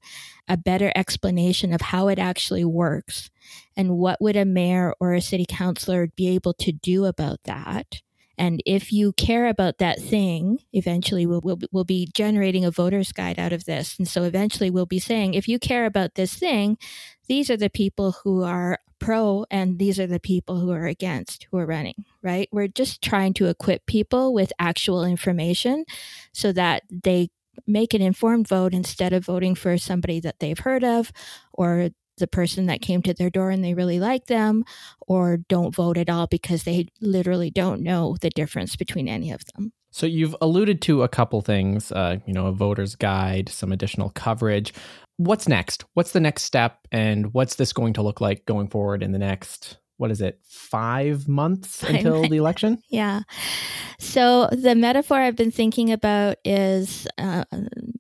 a 0.47 0.57
better 0.57 0.91
explanation 0.95 1.73
of 1.73 1.81
how 1.81 2.07
it 2.07 2.19
actually 2.19 2.65
works 2.65 3.29
and 3.77 3.97
what 3.97 4.21
would 4.21 4.35
a 4.35 4.45
mayor 4.45 4.93
or 4.99 5.13
a 5.13 5.21
city 5.21 5.45
councilor 5.47 6.07
be 6.15 6.27
able 6.29 6.53
to 6.53 6.71
do 6.71 7.05
about 7.05 7.39
that 7.45 8.01
and 8.39 8.63
if 8.65 8.93
you 8.93 9.12
care 9.13 9.48
about 9.48 9.79
that 9.79 10.00
thing, 10.00 10.60
eventually 10.72 11.25
we'll, 11.25 11.41
we'll, 11.43 11.60
we'll, 11.74 11.84
be 11.84 12.08
generating 12.13 12.63
a 12.63 12.72
voter's 12.72 13.12
guide 13.12 13.38
out 13.38 13.51
of 13.51 13.65
this. 13.65 13.98
And 14.00 14.08
so 14.08 14.24
eventually 14.24 14.69
we'll 14.69 14.86
be 14.86 14.98
saying, 14.98 15.34
if 15.34 15.50
you 15.50 15.60
care 15.60 15.86
about 15.86 16.15
this 16.15 16.34
thing, 16.34 16.77
these 17.27 17.50
are 17.50 17.58
the 17.58 17.69
people 17.69 18.13
who 18.24 18.43
are 18.43 18.79
pro 19.00 19.46
and 19.51 19.77
these 19.77 20.00
are 20.00 20.08
the 20.08 20.22
people 20.22 20.58
who 20.60 20.72
are 20.72 20.86
against 20.86 21.48
who 21.51 21.58
are 21.58 21.65
running, 21.65 22.05
right? 22.22 22.48
We're 22.51 22.69
just 22.69 23.01
trying 23.01 23.34
to 23.36 23.48
equip 23.48 23.86
people 23.86 24.34
with 24.34 24.53
actual 24.58 25.03
information 25.03 25.84
so 26.31 26.53
that 26.53 26.84
they 26.89 27.29
make 27.67 27.93
an 27.93 28.01
informed 28.01 28.48
vote 28.48 28.74
instead 28.74 29.12
of 29.12 29.25
voting 29.25 29.53
for 29.53 29.77
somebody 29.77 30.22
that 30.22 30.39
they've 30.39 30.60
heard 30.60 30.86
of 30.86 31.12
or 31.51 31.89
the 32.19 32.27
person 32.27 32.67
that 32.67 32.81
came 32.81 33.01
to 33.03 33.13
their 33.13 33.29
door 33.29 33.49
and 33.49 33.63
they 33.63 33.73
really 33.73 33.99
like 33.99 34.27
them, 34.27 34.63
or 35.01 35.38
don't 35.38 35.75
vote 35.75 35.97
at 35.97 36.09
all 36.09 36.27
because 36.27 36.63
they 36.63 36.88
literally 37.01 37.49
don't 37.49 37.81
know 37.81 38.15
the 38.21 38.29
difference 38.29 38.75
between 38.75 39.07
any 39.07 39.31
of 39.31 39.41
them. 39.55 39.73
So 39.91 40.05
you've 40.05 40.35
alluded 40.39 40.81
to 40.83 41.01
a 41.01 41.07
couple 41.07 41.41
things, 41.41 41.91
uh, 41.91 42.17
you 42.25 42.33
know, 42.33 42.45
a 42.45 42.51
voter's 42.51 42.95
guide, 42.95 43.49
some 43.49 43.71
additional 43.71 44.11
coverage. 44.11 44.73
What's 45.17 45.47
next? 45.47 45.83
What's 45.95 46.11
the 46.11 46.19
next 46.19 46.43
step, 46.43 46.88
and 46.91 47.33
what's 47.33 47.55
this 47.55 47.73
going 47.73 47.93
to 47.93 48.01
look 48.01 48.21
like 48.21 48.45
going 48.45 48.67
forward 48.69 49.01
in 49.01 49.11
the 49.11 49.19
next 49.19 49.77
what 49.99 50.11
is 50.11 50.21
it, 50.21 50.39
five 50.47 51.27
months 51.27 51.83
until 51.83 52.23
the 52.27 52.38
election? 52.38 52.81
Yeah. 52.89 53.21
So 53.99 54.47
the 54.47 54.73
metaphor 54.73 55.17
I've 55.17 55.35
been 55.35 55.51
thinking 55.51 55.91
about 55.91 56.38
is 56.45 57.05
uh, 57.17 57.43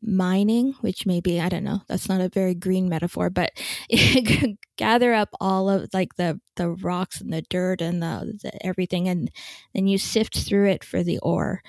mining, 0.09 0.73
which 0.81 1.05
maybe, 1.05 1.39
I 1.39 1.49
don't 1.49 1.63
know, 1.63 1.81
that's 1.87 2.09
not 2.09 2.21
a 2.21 2.29
very 2.29 2.55
green 2.55 2.89
metaphor, 2.89 3.29
but 3.29 3.51
gather 4.79 5.13
up 5.13 5.29
all 5.41 5.69
of 5.69 5.89
like 5.93 6.15
the, 6.15 6.39
the 6.55 6.69
rocks 6.69 7.19
and 7.19 7.33
the 7.33 7.41
dirt 7.49 7.81
and 7.81 8.01
the, 8.01 8.39
the 8.41 8.65
everything, 8.65 9.09
and 9.09 9.29
then 9.75 9.87
you 9.87 9.97
sift 9.97 10.39
through 10.39 10.69
it 10.69 10.85
for 10.85 11.03
the 11.03 11.19
ore. 11.19 11.61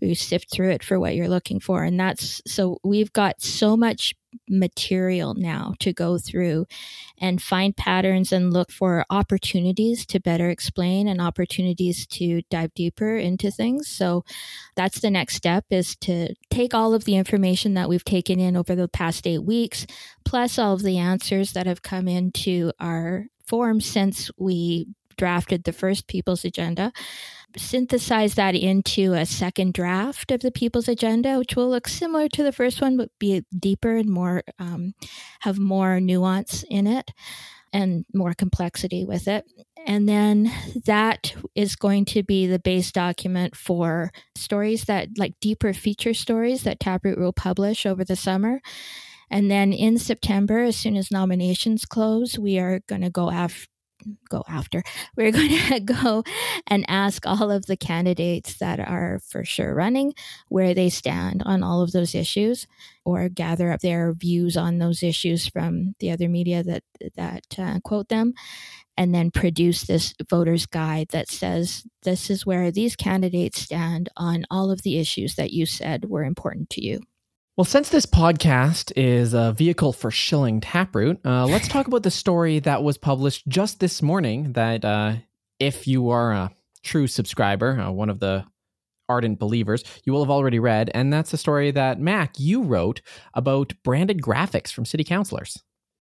You 0.00 0.16
sift 0.16 0.50
through 0.52 0.70
it 0.70 0.82
for 0.82 0.98
what 0.98 1.14
you're 1.14 1.28
looking 1.28 1.60
for. 1.60 1.84
And 1.84 1.98
that's 1.98 2.42
so 2.44 2.78
we've 2.82 3.12
got 3.12 3.40
so 3.40 3.76
much 3.76 4.14
material 4.48 5.34
now 5.34 5.74
to 5.80 5.92
go 5.92 6.18
through 6.18 6.66
and 7.18 7.42
find 7.42 7.76
patterns 7.76 8.32
and 8.32 8.52
look 8.52 8.70
for 8.70 9.04
opportunities 9.10 10.04
to 10.06 10.20
better 10.20 10.50
explain 10.50 11.08
and 11.08 11.20
opportunities 11.20 12.06
to 12.06 12.42
dive 12.50 12.74
deeper 12.74 13.16
into 13.16 13.50
things. 13.50 13.88
So 13.88 14.24
that's 14.74 15.00
the 15.00 15.10
next 15.10 15.36
step 15.36 15.64
is 15.70 15.96
to 15.96 16.34
take 16.50 16.74
all 16.74 16.94
of 16.94 17.04
the 17.04 17.16
information 17.16 17.74
that 17.74 17.88
we've 17.88 18.04
taken 18.04 18.38
in 18.40 18.56
over 18.56 18.74
the 18.74 18.88
past 18.88 19.26
8 19.26 19.38
weeks 19.44 19.86
plus 20.24 20.58
all 20.58 20.74
of 20.74 20.82
the 20.82 20.98
answers 20.98 21.52
that 21.52 21.66
have 21.66 21.82
come 21.82 22.08
into 22.08 22.55
our 22.80 23.26
form 23.46 23.80
since 23.80 24.30
we 24.38 24.88
drafted 25.16 25.64
the 25.64 25.72
first 25.72 26.08
people's 26.08 26.44
agenda 26.44 26.92
synthesize 27.56 28.34
that 28.34 28.54
into 28.54 29.12
a 29.12 29.26
second 29.26 29.72
draft 29.74 30.30
of 30.30 30.40
the 30.40 30.50
people's 30.50 30.88
agenda, 30.88 31.38
which 31.38 31.56
will 31.56 31.68
look 31.68 31.88
similar 31.88 32.28
to 32.28 32.42
the 32.42 32.52
first 32.52 32.80
one, 32.80 32.96
but 32.96 33.10
be 33.18 33.44
deeper 33.58 33.96
and 33.96 34.10
more, 34.10 34.42
um, 34.58 34.94
have 35.40 35.58
more 35.58 36.00
nuance 36.00 36.64
in 36.70 36.86
it 36.86 37.12
and 37.72 38.04
more 38.14 38.34
complexity 38.34 39.04
with 39.04 39.28
it. 39.28 39.44
And 39.86 40.08
then 40.08 40.50
that 40.84 41.34
is 41.54 41.76
going 41.76 42.06
to 42.06 42.22
be 42.22 42.46
the 42.46 42.58
base 42.58 42.90
document 42.90 43.54
for 43.56 44.10
stories 44.34 44.84
that, 44.84 45.10
like 45.16 45.38
deeper 45.40 45.72
feature 45.72 46.14
stories 46.14 46.64
that 46.64 46.80
Taproot 46.80 47.18
will 47.18 47.32
publish 47.32 47.86
over 47.86 48.04
the 48.04 48.16
summer. 48.16 48.60
And 49.30 49.50
then 49.50 49.72
in 49.72 49.98
September, 49.98 50.60
as 50.60 50.76
soon 50.76 50.96
as 50.96 51.10
nominations 51.10 51.84
close, 51.84 52.38
we 52.38 52.58
are 52.58 52.80
going 52.86 53.02
to 53.02 53.10
go 53.10 53.30
after 53.30 53.66
go 54.28 54.44
after. 54.48 54.82
We're 55.16 55.30
going 55.32 55.58
to 55.68 55.80
go 55.80 56.22
and 56.66 56.84
ask 56.88 57.26
all 57.26 57.50
of 57.50 57.66
the 57.66 57.76
candidates 57.76 58.58
that 58.58 58.80
are 58.80 59.20
for 59.28 59.44
sure 59.44 59.74
running 59.74 60.14
where 60.48 60.74
they 60.74 60.90
stand 60.90 61.42
on 61.44 61.62
all 61.62 61.82
of 61.82 61.92
those 61.92 62.14
issues 62.14 62.66
or 63.04 63.28
gather 63.28 63.70
up 63.72 63.80
their 63.80 64.12
views 64.12 64.56
on 64.56 64.78
those 64.78 65.02
issues 65.02 65.46
from 65.46 65.94
the 66.00 66.10
other 66.10 66.28
media 66.28 66.62
that 66.62 66.82
that 67.16 67.44
uh, 67.58 67.80
quote 67.84 68.08
them 68.08 68.34
and 68.96 69.14
then 69.14 69.30
produce 69.30 69.82
this 69.82 70.14
voters 70.28 70.66
guide 70.66 71.08
that 71.10 71.28
says 71.28 71.84
this 72.02 72.30
is 72.30 72.46
where 72.46 72.70
these 72.70 72.96
candidates 72.96 73.60
stand 73.60 74.08
on 74.16 74.44
all 74.50 74.70
of 74.70 74.82
the 74.82 74.98
issues 74.98 75.34
that 75.34 75.52
you 75.52 75.66
said 75.66 76.06
were 76.06 76.24
important 76.24 76.70
to 76.70 76.84
you. 76.84 77.00
Well, 77.56 77.64
since 77.64 77.88
this 77.88 78.04
podcast 78.04 78.92
is 78.96 79.32
a 79.32 79.54
vehicle 79.56 79.94
for 79.94 80.10
shilling 80.10 80.60
Taproot, 80.60 81.24
uh, 81.24 81.46
let's 81.50 81.68
talk 81.68 81.86
about 81.86 82.02
the 82.02 82.10
story 82.10 82.58
that 82.58 82.82
was 82.82 82.98
published 82.98 83.48
just 83.48 83.80
this 83.80 84.02
morning. 84.02 84.52
That 84.52 84.84
uh, 84.84 85.14
if 85.58 85.86
you 85.86 86.10
are 86.10 86.32
a 86.32 86.50
true 86.82 87.06
subscriber, 87.06 87.80
uh, 87.80 87.90
one 87.90 88.10
of 88.10 88.20
the 88.20 88.44
ardent 89.08 89.38
believers, 89.38 89.84
you 90.04 90.12
will 90.12 90.22
have 90.22 90.30
already 90.30 90.58
read. 90.58 90.90
And 90.92 91.10
that's 91.10 91.32
a 91.32 91.38
story 91.38 91.70
that, 91.70 91.98
Mac, 91.98 92.38
you 92.38 92.62
wrote 92.62 93.00
about 93.32 93.72
branded 93.82 94.20
graphics 94.20 94.70
from 94.70 94.84
city 94.84 95.04
councilors. 95.04 95.62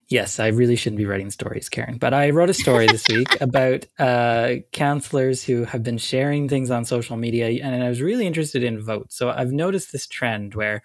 Yes, 0.10 0.40
I 0.40 0.48
really 0.48 0.76
shouldn't 0.76 0.98
be 0.98 1.06
writing 1.06 1.30
stories, 1.30 1.70
Karen. 1.70 2.00
But 2.00 2.16
I 2.16 2.32
wrote 2.32 2.50
a 2.50 2.54
story 2.56 2.88
this 2.88 3.08
week 3.08 3.40
about 3.42 3.86
uh, 4.00 4.56
counselors 4.72 5.44
who 5.44 5.66
have 5.66 5.84
been 5.84 6.00
sharing 6.00 6.50
things 6.50 6.72
on 6.72 6.84
social 6.84 7.16
media, 7.16 7.64
and 7.64 7.84
I 7.84 7.90
was 7.90 8.02
really 8.02 8.26
interested 8.26 8.64
in 8.64 8.82
votes. 8.82 9.16
So 9.16 9.30
I've 9.30 9.52
noticed 9.52 9.92
this 9.92 10.08
trend 10.08 10.56
where 10.56 10.82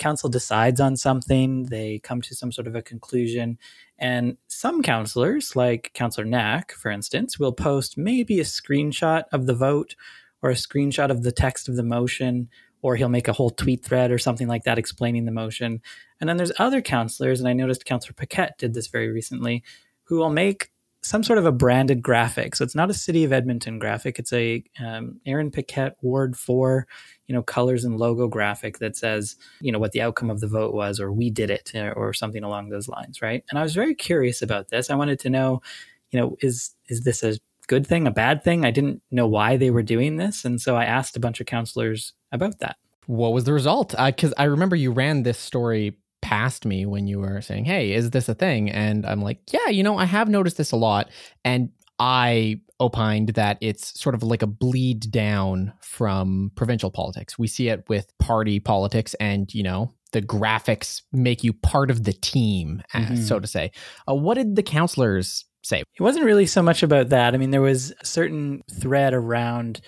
council 0.00 0.28
decides 0.28 0.80
on 0.80 0.96
something, 0.96 1.66
they 1.66 2.00
come 2.00 2.20
to 2.22 2.34
some 2.34 2.50
sort 2.50 2.66
of 2.66 2.74
a 2.74 2.82
conclusion, 2.82 3.58
and 3.98 4.36
some 4.48 4.82
counselors, 4.82 5.54
like 5.54 5.92
Counselor 5.94 6.26
Knack, 6.26 6.72
for 6.72 6.90
instance, 6.90 7.38
will 7.38 7.52
post 7.52 7.96
maybe 7.96 8.40
a 8.40 8.44
screenshot 8.44 9.24
of 9.30 9.46
the 9.46 9.54
vote 9.54 9.94
or 10.42 10.50
a 10.50 10.54
screenshot 10.54 11.10
of 11.10 11.22
the 11.22 11.30
text 11.30 11.68
of 11.68 11.76
the 11.76 11.84
motion 11.84 12.48
or 12.82 12.96
he'll 12.96 13.08
make 13.08 13.28
a 13.28 13.32
whole 13.32 13.50
tweet 13.50 13.84
thread 13.84 14.10
or 14.10 14.18
something 14.18 14.48
like 14.48 14.64
that 14.64 14.78
explaining 14.78 15.24
the 15.24 15.32
motion. 15.32 15.80
And 16.20 16.28
then 16.28 16.36
there's 16.36 16.52
other 16.58 16.80
counselors, 16.80 17.40
and 17.40 17.48
I 17.48 17.52
noticed 17.52 17.84
Counselor 17.84 18.14
Paquette 18.14 18.58
did 18.58 18.74
this 18.74 18.86
very 18.86 19.10
recently, 19.10 19.62
who 20.04 20.16
will 20.16 20.30
make 20.30 20.70
some 21.02 21.22
sort 21.22 21.38
of 21.38 21.46
a 21.46 21.52
branded 21.52 22.02
graphic. 22.02 22.54
So 22.54 22.64
it's 22.64 22.74
not 22.74 22.90
a 22.90 22.94
City 22.94 23.24
of 23.24 23.32
Edmonton 23.32 23.78
graphic; 23.78 24.18
it's 24.18 24.32
a 24.32 24.62
um, 24.84 25.20
Aaron 25.26 25.50
Paquette 25.50 25.96
Ward 26.02 26.36
Four, 26.36 26.86
you 27.26 27.34
know, 27.34 27.42
colors 27.42 27.84
and 27.84 27.96
logo 27.96 28.28
graphic 28.28 28.78
that 28.78 28.96
says, 28.96 29.36
you 29.60 29.72
know, 29.72 29.78
what 29.78 29.92
the 29.92 30.02
outcome 30.02 30.30
of 30.30 30.40
the 30.40 30.48
vote 30.48 30.74
was, 30.74 31.00
or 31.00 31.12
we 31.12 31.30
did 31.30 31.50
it, 31.50 31.72
or 31.96 32.12
something 32.12 32.44
along 32.44 32.68
those 32.68 32.88
lines, 32.88 33.22
right? 33.22 33.44
And 33.50 33.58
I 33.58 33.62
was 33.62 33.74
very 33.74 33.94
curious 33.94 34.42
about 34.42 34.68
this. 34.68 34.90
I 34.90 34.94
wanted 34.94 35.18
to 35.20 35.30
know, 35.30 35.62
you 36.10 36.20
know, 36.20 36.36
is 36.40 36.74
is 36.88 37.02
this 37.02 37.22
a 37.22 37.38
good 37.66 37.86
thing, 37.86 38.06
a 38.06 38.10
bad 38.10 38.44
thing? 38.44 38.64
I 38.64 38.70
didn't 38.70 39.02
know 39.10 39.26
why 39.26 39.56
they 39.56 39.70
were 39.70 39.82
doing 39.82 40.16
this, 40.16 40.44
and 40.44 40.60
so 40.60 40.76
I 40.76 40.84
asked 40.84 41.16
a 41.16 41.20
bunch 41.20 41.40
of 41.40 41.46
counselors 41.46 42.12
about 42.32 42.58
that. 42.58 42.76
What 43.06 43.32
was 43.32 43.44
the 43.44 43.52
result? 43.52 43.94
Because 44.04 44.34
I 44.36 44.44
remember 44.44 44.76
you 44.76 44.92
ran 44.92 45.22
this 45.22 45.38
story 45.38 45.96
past 46.22 46.64
me 46.64 46.86
when 46.86 47.06
you 47.06 47.18
were 47.18 47.40
saying, 47.40 47.64
Hey, 47.64 47.92
is 47.92 48.10
this 48.10 48.28
a 48.28 48.34
thing? 48.34 48.70
And 48.70 49.06
I'm 49.06 49.22
like, 49.22 49.40
Yeah, 49.52 49.68
you 49.68 49.82
know, 49.82 49.98
I 49.98 50.04
have 50.04 50.28
noticed 50.28 50.56
this 50.56 50.72
a 50.72 50.76
lot. 50.76 51.10
And 51.44 51.70
I 51.98 52.60
opined 52.80 53.30
that 53.30 53.58
it's 53.60 54.00
sort 54.00 54.14
of 54.14 54.22
like 54.22 54.42
a 54.42 54.46
bleed 54.46 55.10
down 55.10 55.72
from 55.82 56.50
provincial 56.54 56.90
politics. 56.90 57.38
We 57.38 57.46
see 57.46 57.68
it 57.68 57.84
with 57.88 58.16
party 58.18 58.58
politics, 58.58 59.14
and, 59.20 59.52
you 59.54 59.62
know, 59.62 59.92
the 60.12 60.22
graphics 60.22 61.02
make 61.12 61.44
you 61.44 61.52
part 61.52 61.90
of 61.90 62.04
the 62.04 62.14
team, 62.14 62.82
mm-hmm. 62.94 63.16
so 63.16 63.38
to 63.38 63.46
say. 63.46 63.70
Uh, 64.08 64.14
what 64.14 64.34
did 64.34 64.56
the 64.56 64.62
counselors 64.62 65.44
say? 65.62 65.80
It 65.80 66.02
wasn't 66.02 66.24
really 66.24 66.46
so 66.46 66.62
much 66.62 66.82
about 66.82 67.10
that. 67.10 67.34
I 67.34 67.36
mean, 67.36 67.50
there 67.50 67.60
was 67.60 67.92
a 68.00 68.06
certain 68.06 68.62
thread 68.72 69.12
around 69.12 69.82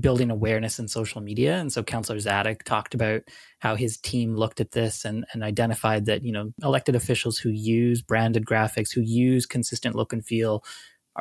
building 0.00 0.30
awareness 0.30 0.78
in 0.78 0.86
social 0.86 1.20
media. 1.20 1.56
And 1.56 1.72
so 1.72 1.82
Councillor 1.82 2.18
Dziadyk 2.18 2.62
talked 2.62 2.94
about 2.94 3.22
how 3.58 3.74
his 3.74 3.96
team 3.96 4.34
looked 4.34 4.60
at 4.60 4.72
this 4.72 5.04
and, 5.04 5.24
and 5.32 5.42
identified 5.42 6.06
that, 6.06 6.22
you 6.22 6.32
know, 6.32 6.52
elected 6.62 6.94
officials 6.94 7.38
who 7.38 7.50
use 7.50 8.02
branded 8.02 8.44
graphics, 8.44 8.94
who 8.94 9.00
use 9.00 9.46
consistent 9.46 9.94
look 9.94 10.12
and 10.12 10.24
feel, 10.24 10.62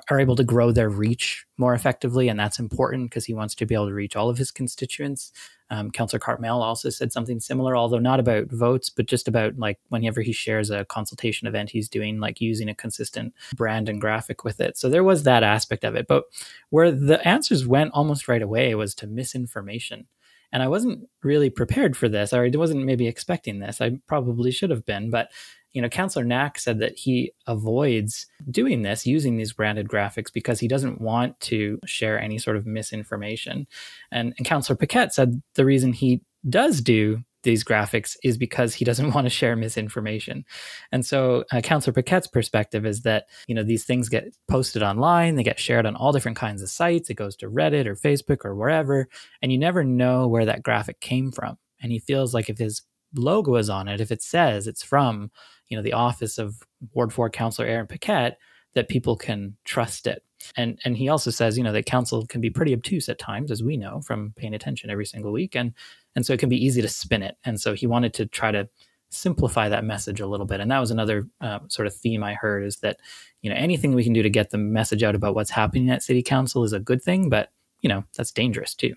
are 0.10 0.20
able 0.20 0.36
to 0.36 0.44
grow 0.44 0.72
their 0.72 0.90
reach 0.90 1.46
more 1.58 1.74
effectively. 1.74 2.28
And 2.30 2.40
that's 2.40 2.60
important 2.60 3.10
because 3.10 3.26
he 3.26 3.34
wants 3.34 3.56
to 3.56 3.66
be 3.66 3.76
able 3.76 3.88
to 3.88 3.94
reach 3.94 4.16
all 4.16 4.30
of 4.30 4.38
his 4.38 4.52
constituents. 4.52 5.32
Um, 5.70 5.92
Councillor 5.92 6.20
Cartmell 6.20 6.62
also 6.62 6.90
said 6.90 7.12
something 7.12 7.40
similar, 7.40 7.76
although 7.76 8.00
not 8.00 8.20
about 8.20 8.48
votes, 8.52 8.90
but 8.90 9.06
just 9.06 9.28
about 9.28 9.58
like 9.58 9.80
whenever 9.90 10.22
he 10.22 10.32
shares 10.32 10.70
a 10.70 10.86
consultation 10.86 11.48
event 11.48 11.72
he's 11.72 11.90
doing, 11.90 12.20
like 12.20 12.40
using 12.40 12.70
a 12.70 12.76
consistent 12.76 13.34
brand 13.56 13.90
and 13.90 14.00
graphic 14.00 14.44
with 14.44 14.60
it. 14.62 14.78
So 14.78 14.90
there 14.90 15.04
was 15.04 15.24
that 15.24 15.44
aspect 15.44 15.84
of 15.84 15.96
it. 15.96 16.08
But 16.08 16.24
where 16.70 16.92
the 16.92 17.26
answers 17.28 17.68
went 17.68 17.92
almost 17.94 18.28
right 18.28 18.42
away 18.42 18.74
was 18.76 18.96
to 18.96 19.08
misinformation. 19.08 20.08
And 20.54 20.64
I 20.64 20.70
wasn't 20.70 21.10
really 21.24 21.50
prepared 21.50 21.98
for 21.98 22.08
this. 22.08 22.32
I 22.32 22.50
wasn't 22.54 22.86
maybe 22.86 23.08
expecting 23.08 23.60
this. 23.60 23.82
I 23.82 24.00
probably 24.08 24.52
should 24.52 24.70
have 24.70 24.86
been. 24.86 25.10
But 25.10 25.30
you 25.78 25.84
know, 25.84 25.90
Councillor 25.90 26.26
Knack 26.26 26.58
said 26.58 26.80
that 26.80 26.98
he 26.98 27.34
avoids 27.46 28.26
doing 28.50 28.82
this, 28.82 29.06
using 29.06 29.38
these 29.38 29.54
branded 29.54 29.88
graphics, 29.88 30.34
because 30.34 30.60
he 30.60 30.68
doesn't 30.68 31.00
want 31.00 31.40
to 31.42 31.78
share 31.86 32.20
any 32.20 32.40
sort 32.40 32.58
of 32.58 32.66
misinformation. 32.66 33.68
And, 34.12 34.34
and 34.40 34.48
Councillor 34.48 34.76
Paquette 34.76 35.14
said 35.14 35.40
the 35.54 35.66
reason 35.66 35.94
he 35.94 36.24
does 36.50 36.82
do 36.82 37.24
these 37.44 37.64
graphics 37.64 38.18
is 38.24 38.40
because 38.40 38.74
he 38.74 38.86
doesn't 38.86 39.12
want 39.14 39.26
to 39.26 39.30
share 39.30 39.56
misinformation. 39.56 40.46
And 40.92 41.06
so 41.06 41.44
uh, 41.52 41.62
Councillor 41.62 41.94
Paquette's 41.94 42.26
perspective 42.26 42.84
is 42.84 43.04
that, 43.04 43.28
you 43.48 43.54
know, 43.54 43.62
these 43.64 43.86
things 43.86 44.10
get 44.10 44.36
posted 44.50 44.82
online, 44.82 45.36
they 45.36 45.44
get 45.44 45.60
shared 45.60 45.86
on 45.86 45.96
all 45.96 46.12
different 46.12 46.38
kinds 46.38 46.64
of 46.64 46.72
sites, 46.72 47.12
it 47.12 47.14
goes 47.14 47.36
to 47.36 47.52
Reddit 47.52 47.86
or 47.86 47.96
Facebook 47.96 48.46
or 48.46 48.56
wherever, 48.56 49.08
and 49.44 49.52
you 49.52 49.60
never 49.60 49.84
know 49.84 50.28
where 50.28 50.46
that 50.46 50.64
graphic 50.64 51.00
came 51.02 51.32
from. 51.32 51.60
And 51.80 51.92
he 51.92 52.00
feels 52.00 52.34
like 52.34 52.50
if 52.50 52.58
his 52.58 52.82
logo 53.16 53.56
is 53.56 53.70
on 53.70 53.88
it, 53.88 54.02
if 54.02 54.12
it 54.12 54.24
says 54.24 54.66
it's 54.66 54.84
from 54.84 55.30
you 55.70 55.78
know 55.78 55.84
the 55.84 55.94
office 55.94 56.38
of 56.38 56.64
Ward 56.94 57.14
Four 57.14 57.30
Councillor 57.30 57.68
Aaron 57.68 57.88
Paquette 57.88 58.38
that 58.74 58.90
people 58.90 59.16
can 59.16 59.58
trust 59.66 60.08
it. 60.08 60.24
And 60.56 60.80
and 60.86 60.96
he 60.96 61.10
also 61.10 61.32
says, 61.32 61.58
you 61.58 61.64
know, 61.64 61.72
that 61.74 61.86
council 61.86 62.26
can 62.28 62.42
be 62.42 62.50
pretty 62.50 62.74
obtuse 62.74 63.10
at 63.10 63.18
times, 63.18 63.50
as 63.50 63.64
we 63.64 63.76
know 63.76 64.02
from 64.02 64.34
paying 64.36 64.54
attention 64.54 64.90
every 64.90 65.06
single 65.06 65.32
week, 65.32 65.56
and 65.56 65.74
and 66.16 66.26
so 66.26 66.34
it 66.34 66.40
can 66.40 66.50
be 66.50 66.64
easy 66.64 66.82
to 66.82 66.88
spin 66.88 67.24
it. 67.24 67.38
And 67.44 67.60
so 67.60 67.74
he 67.74 67.88
wanted 67.88 68.14
to 68.16 68.28
try 68.28 68.52
to 68.52 68.70
simplify 69.10 69.70
that 69.70 69.84
message 69.84 70.20
a 70.20 70.28
little 70.28 70.46
bit. 70.46 70.60
And 70.60 70.70
that 70.70 70.80
was 70.80 70.92
another 70.92 71.28
uh, 71.42 71.60
sort 71.70 71.88
of 71.88 71.96
theme 71.96 72.24
I 72.24 72.34
heard 72.34 72.64
is 72.64 72.78
that 72.78 73.00
you 73.42 73.50
know 73.50 73.56
anything 73.56 73.94
we 73.94 74.04
can 74.04 74.14
do 74.14 74.22
to 74.22 74.30
get 74.30 74.52
the 74.52 74.58
message 74.58 75.02
out 75.02 75.16
about 75.16 75.34
what's 75.34 75.50
happening 75.50 75.90
at 75.90 76.04
city 76.04 76.22
council 76.22 76.64
is 76.64 76.74
a 76.74 76.80
good 76.80 77.02
thing, 77.02 77.30
but 77.30 77.52
you 77.82 77.90
know 77.90 78.04
that's 78.16 78.32
dangerous 78.32 78.76
too. 78.76 78.94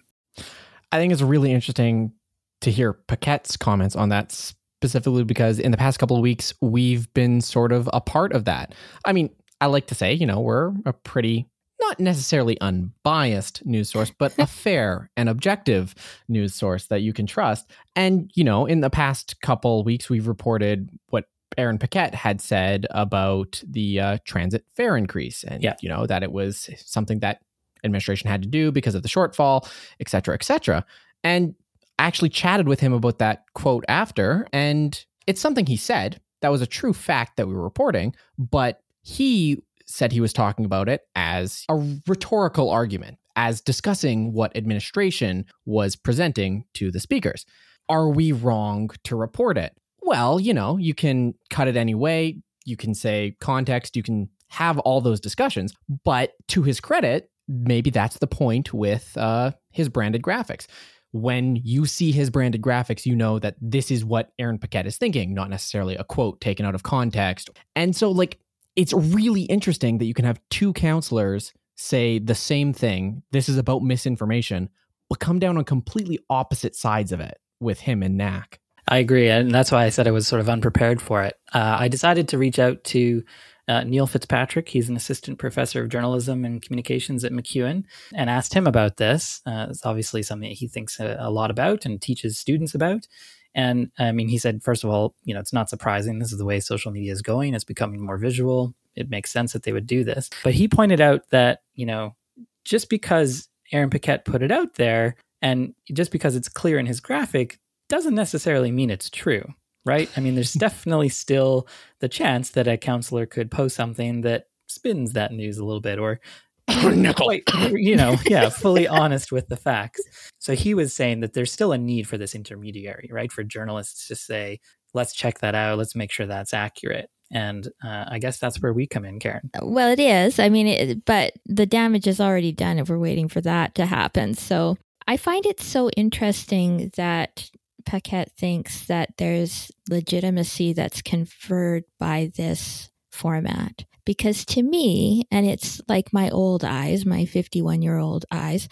I 0.92 0.98
think 0.98 1.12
it's 1.12 1.22
really 1.22 1.52
interesting 1.52 2.12
to 2.60 2.70
hear 2.70 2.92
Paquette's 2.92 3.56
comments 3.56 3.96
on 3.96 4.10
that 4.10 4.52
specifically 4.80 5.24
because 5.24 5.58
in 5.58 5.72
the 5.72 5.76
past 5.76 5.98
couple 5.98 6.16
of 6.16 6.22
weeks, 6.22 6.54
we've 6.62 7.12
been 7.12 7.42
sort 7.42 7.70
of 7.70 7.88
a 7.92 8.00
part 8.00 8.32
of 8.32 8.46
that. 8.46 8.74
I 9.04 9.12
mean, 9.12 9.28
I 9.60 9.66
like 9.66 9.86
to 9.88 9.94
say, 9.94 10.14
you 10.14 10.24
know, 10.24 10.40
we're 10.40 10.72
a 10.86 10.94
pretty 10.94 11.46
not 11.82 12.00
necessarily 12.00 12.58
unbiased 12.60 13.64
news 13.66 13.90
source, 13.90 14.10
but 14.10 14.34
a 14.38 14.46
fair 14.64 15.10
and 15.18 15.28
objective 15.28 15.94
news 16.28 16.54
source 16.54 16.86
that 16.86 17.02
you 17.02 17.12
can 17.12 17.26
trust. 17.26 17.70
And, 17.94 18.30
you 18.34 18.44
know, 18.44 18.64
in 18.64 18.80
the 18.80 18.90
past 18.90 19.40
couple 19.42 19.84
weeks, 19.84 20.08
we've 20.08 20.28
reported 20.28 20.88
what 21.08 21.26
Aaron 21.58 21.78
Paquette 21.78 22.14
had 22.14 22.40
said 22.40 22.86
about 22.90 23.62
the 23.66 24.00
uh, 24.00 24.18
transit 24.24 24.64
fare 24.76 24.96
increase 24.96 25.44
and, 25.44 25.62
yeah. 25.62 25.74
you 25.82 25.90
know, 25.90 26.06
that 26.06 26.22
it 26.22 26.32
was 26.32 26.70
something 26.76 27.20
that 27.20 27.40
administration 27.84 28.30
had 28.30 28.42
to 28.42 28.48
do 28.48 28.72
because 28.72 28.94
of 28.94 29.02
the 29.02 29.08
shortfall, 29.08 29.70
et 30.00 30.08
cetera, 30.08 30.34
et 30.34 30.44
cetera. 30.44 30.86
And 31.22 31.54
actually 32.00 32.30
chatted 32.30 32.66
with 32.66 32.80
him 32.80 32.92
about 32.92 33.18
that 33.18 33.44
quote 33.54 33.84
after, 33.88 34.46
and 34.52 35.04
it's 35.26 35.40
something 35.40 35.66
he 35.66 35.76
said. 35.76 36.20
That 36.40 36.50
was 36.50 36.62
a 36.62 36.66
true 36.66 36.94
fact 36.94 37.36
that 37.36 37.46
we 37.46 37.54
were 37.54 37.62
reporting, 37.62 38.14
but 38.38 38.80
he 39.02 39.62
said 39.86 40.12
he 40.12 40.20
was 40.20 40.32
talking 40.32 40.64
about 40.64 40.88
it 40.88 41.02
as 41.14 41.64
a 41.68 41.76
rhetorical 42.06 42.70
argument, 42.70 43.18
as 43.36 43.60
discussing 43.60 44.32
what 44.32 44.56
administration 44.56 45.44
was 45.66 45.96
presenting 45.96 46.64
to 46.74 46.90
the 46.90 47.00
speakers. 47.00 47.44
Are 47.88 48.08
we 48.08 48.32
wrong 48.32 48.90
to 49.04 49.16
report 49.16 49.58
it? 49.58 49.76
Well, 50.00 50.40
you 50.40 50.54
know, 50.54 50.78
you 50.78 50.94
can 50.94 51.34
cut 51.50 51.68
it 51.68 51.76
any 51.76 51.94
way. 51.94 52.38
You 52.64 52.76
can 52.76 52.94
say 52.94 53.36
context, 53.40 53.96
you 53.96 54.02
can 54.02 54.30
have 54.48 54.78
all 54.80 55.00
those 55.00 55.20
discussions. 55.20 55.74
But 56.04 56.32
to 56.48 56.62
his 56.62 56.80
credit, 56.80 57.30
maybe 57.48 57.90
that's 57.90 58.18
the 58.18 58.26
point 58.26 58.72
with 58.72 59.16
uh, 59.16 59.52
his 59.70 59.88
branded 59.88 60.22
graphics 60.22 60.66
when 61.12 61.56
you 61.56 61.86
see 61.86 62.12
his 62.12 62.30
branded 62.30 62.62
graphics, 62.62 63.06
you 63.06 63.16
know 63.16 63.38
that 63.38 63.56
this 63.60 63.90
is 63.90 64.04
what 64.04 64.32
Aaron 64.38 64.58
Paquette 64.58 64.86
is 64.86 64.96
thinking, 64.96 65.34
not 65.34 65.50
necessarily 65.50 65.96
a 65.96 66.04
quote 66.04 66.40
taken 66.40 66.64
out 66.64 66.74
of 66.74 66.82
context. 66.82 67.50
And 67.74 67.94
so, 67.94 68.10
like, 68.10 68.38
it's 68.76 68.92
really 68.92 69.42
interesting 69.42 69.98
that 69.98 70.04
you 70.04 70.14
can 70.14 70.24
have 70.24 70.40
two 70.50 70.72
counselors 70.72 71.52
say 71.76 72.18
the 72.18 72.34
same 72.34 72.72
thing. 72.72 73.22
This 73.32 73.48
is 73.48 73.56
about 73.56 73.82
misinformation, 73.82 74.68
but 75.08 75.18
come 75.18 75.38
down 75.38 75.56
on 75.56 75.64
completely 75.64 76.20
opposite 76.28 76.76
sides 76.76 77.10
of 77.10 77.20
it 77.20 77.38
with 77.58 77.80
him 77.80 78.02
and 78.02 78.16
Knack. 78.16 78.60
I 78.86 78.98
agree. 78.98 79.28
And 79.28 79.52
that's 79.52 79.70
why 79.70 79.84
I 79.84 79.88
said 79.88 80.06
I 80.06 80.12
was 80.12 80.26
sort 80.26 80.40
of 80.40 80.48
unprepared 80.48 81.00
for 81.00 81.22
it. 81.22 81.36
Uh, 81.54 81.76
I 81.78 81.88
decided 81.88 82.28
to 82.28 82.38
reach 82.38 82.58
out 82.58 82.82
to 82.84 83.22
uh, 83.70 83.84
Neil 83.84 84.08
Fitzpatrick. 84.08 84.68
He's 84.68 84.88
an 84.88 84.96
assistant 84.96 85.38
professor 85.38 85.80
of 85.80 85.90
journalism 85.90 86.44
and 86.44 86.60
communications 86.60 87.24
at 87.24 87.30
MacEwan, 87.30 87.84
and 88.12 88.28
asked 88.28 88.52
him 88.52 88.66
about 88.66 88.96
this. 88.96 89.40
Uh, 89.46 89.68
it's 89.70 89.86
obviously 89.86 90.24
something 90.24 90.50
he 90.50 90.66
thinks 90.66 90.98
a, 90.98 91.16
a, 91.20 91.30
lot 91.30 91.52
about 91.52 91.86
and 91.86 92.02
teaches 92.02 92.36
students 92.36 92.74
about. 92.74 93.06
And 93.54 93.92
I 93.96 94.10
mean, 94.10 94.28
he 94.28 94.38
said, 94.38 94.64
first 94.64 94.82
of 94.82 94.90
all, 94.90 95.14
you 95.22 95.34
know, 95.34 95.40
it's 95.40 95.52
not 95.52 95.70
surprising. 95.70 96.18
This 96.18 96.32
is 96.32 96.38
the 96.38 96.44
way 96.44 96.58
social 96.58 96.90
media 96.90 97.12
is 97.12 97.22
going. 97.22 97.54
It's 97.54 97.62
becoming 97.62 98.04
more 98.04 98.18
visual. 98.18 98.74
It 98.96 99.08
makes 99.08 99.30
sense 99.30 99.52
that 99.52 99.62
they 99.62 99.72
would 99.72 99.86
do 99.86 100.02
this. 100.02 100.30
But 100.42 100.54
he 100.54 100.66
pointed 100.66 101.00
out 101.00 101.30
that, 101.30 101.62
you 101.74 101.86
know, 101.86 102.16
just 102.64 102.90
because 102.90 103.48
Aaron 103.72 103.90
Paquette 103.90 104.24
put 104.24 104.42
it 104.42 104.50
out 104.50 104.74
there 104.74 105.14
and 105.42 105.74
just 105.92 106.10
because 106.10 106.34
it's 106.34 106.48
clear 106.48 106.78
in 106.78 106.86
his 106.86 107.00
graphic 107.00 107.60
doesn't 107.88 108.14
necessarily 108.16 108.72
mean 108.72 108.90
it's 108.90 109.10
true 109.10 109.54
right? 109.84 110.10
I 110.16 110.20
mean, 110.20 110.34
there's 110.34 110.52
definitely 110.52 111.08
still 111.08 111.66
the 112.00 112.08
chance 112.08 112.50
that 112.50 112.68
a 112.68 112.76
counselor 112.76 113.26
could 113.26 113.50
post 113.50 113.76
something 113.76 114.22
that 114.22 114.46
spins 114.68 115.12
that 115.14 115.32
news 115.32 115.58
a 115.58 115.64
little 115.64 115.80
bit 115.80 115.98
or 115.98 116.20
quite, 117.16 117.42
you 117.72 117.96
know, 117.96 118.16
yeah, 118.26 118.48
fully 118.48 118.86
honest 118.86 119.32
with 119.32 119.48
the 119.48 119.56
facts. 119.56 120.00
So 120.38 120.54
he 120.54 120.74
was 120.74 120.94
saying 120.94 121.20
that 121.20 121.32
there's 121.32 121.52
still 121.52 121.72
a 121.72 121.78
need 121.78 122.06
for 122.06 122.16
this 122.16 122.34
intermediary, 122.34 123.10
right? 123.12 123.32
For 123.32 123.42
journalists 123.42 124.06
to 124.08 124.16
say, 124.16 124.60
let's 124.94 125.12
check 125.12 125.40
that 125.40 125.54
out, 125.54 125.78
let's 125.78 125.96
make 125.96 126.12
sure 126.12 126.26
that's 126.26 126.54
accurate. 126.54 127.10
And 127.32 127.68
uh, 127.84 128.06
I 128.08 128.18
guess 128.18 128.38
that's 128.38 128.60
where 128.60 128.72
we 128.72 128.86
come 128.86 129.04
in, 129.04 129.20
Karen. 129.20 129.50
Well, 129.62 129.90
it 129.90 130.00
is. 130.00 130.38
I 130.38 130.48
mean, 130.48 130.66
it, 130.66 131.04
but 131.04 131.32
the 131.46 131.66
damage 131.66 132.08
is 132.08 132.20
already 132.20 132.50
done 132.50 132.78
if 132.78 132.88
we're 132.88 132.98
waiting 132.98 133.28
for 133.28 133.40
that 133.42 133.74
to 133.76 133.86
happen. 133.86 134.34
So 134.34 134.76
I 135.06 135.16
find 135.16 135.46
it 135.46 135.60
so 135.60 135.90
interesting 135.90 136.90
that 136.96 137.50
Paquette 137.84 138.32
thinks 138.36 138.86
that 138.86 139.16
there's 139.18 139.70
legitimacy 139.88 140.72
that's 140.72 141.02
conferred 141.02 141.84
by 141.98 142.30
this 142.36 142.90
format. 143.10 143.84
Because 144.04 144.44
to 144.46 144.62
me, 144.62 145.24
and 145.30 145.46
it's 145.46 145.80
like 145.86 146.12
my 146.12 146.30
old 146.30 146.64
eyes, 146.64 147.04
my 147.04 147.26
51 147.26 147.82
year 147.82 147.98
old 147.98 148.24
eyes, 148.30 148.68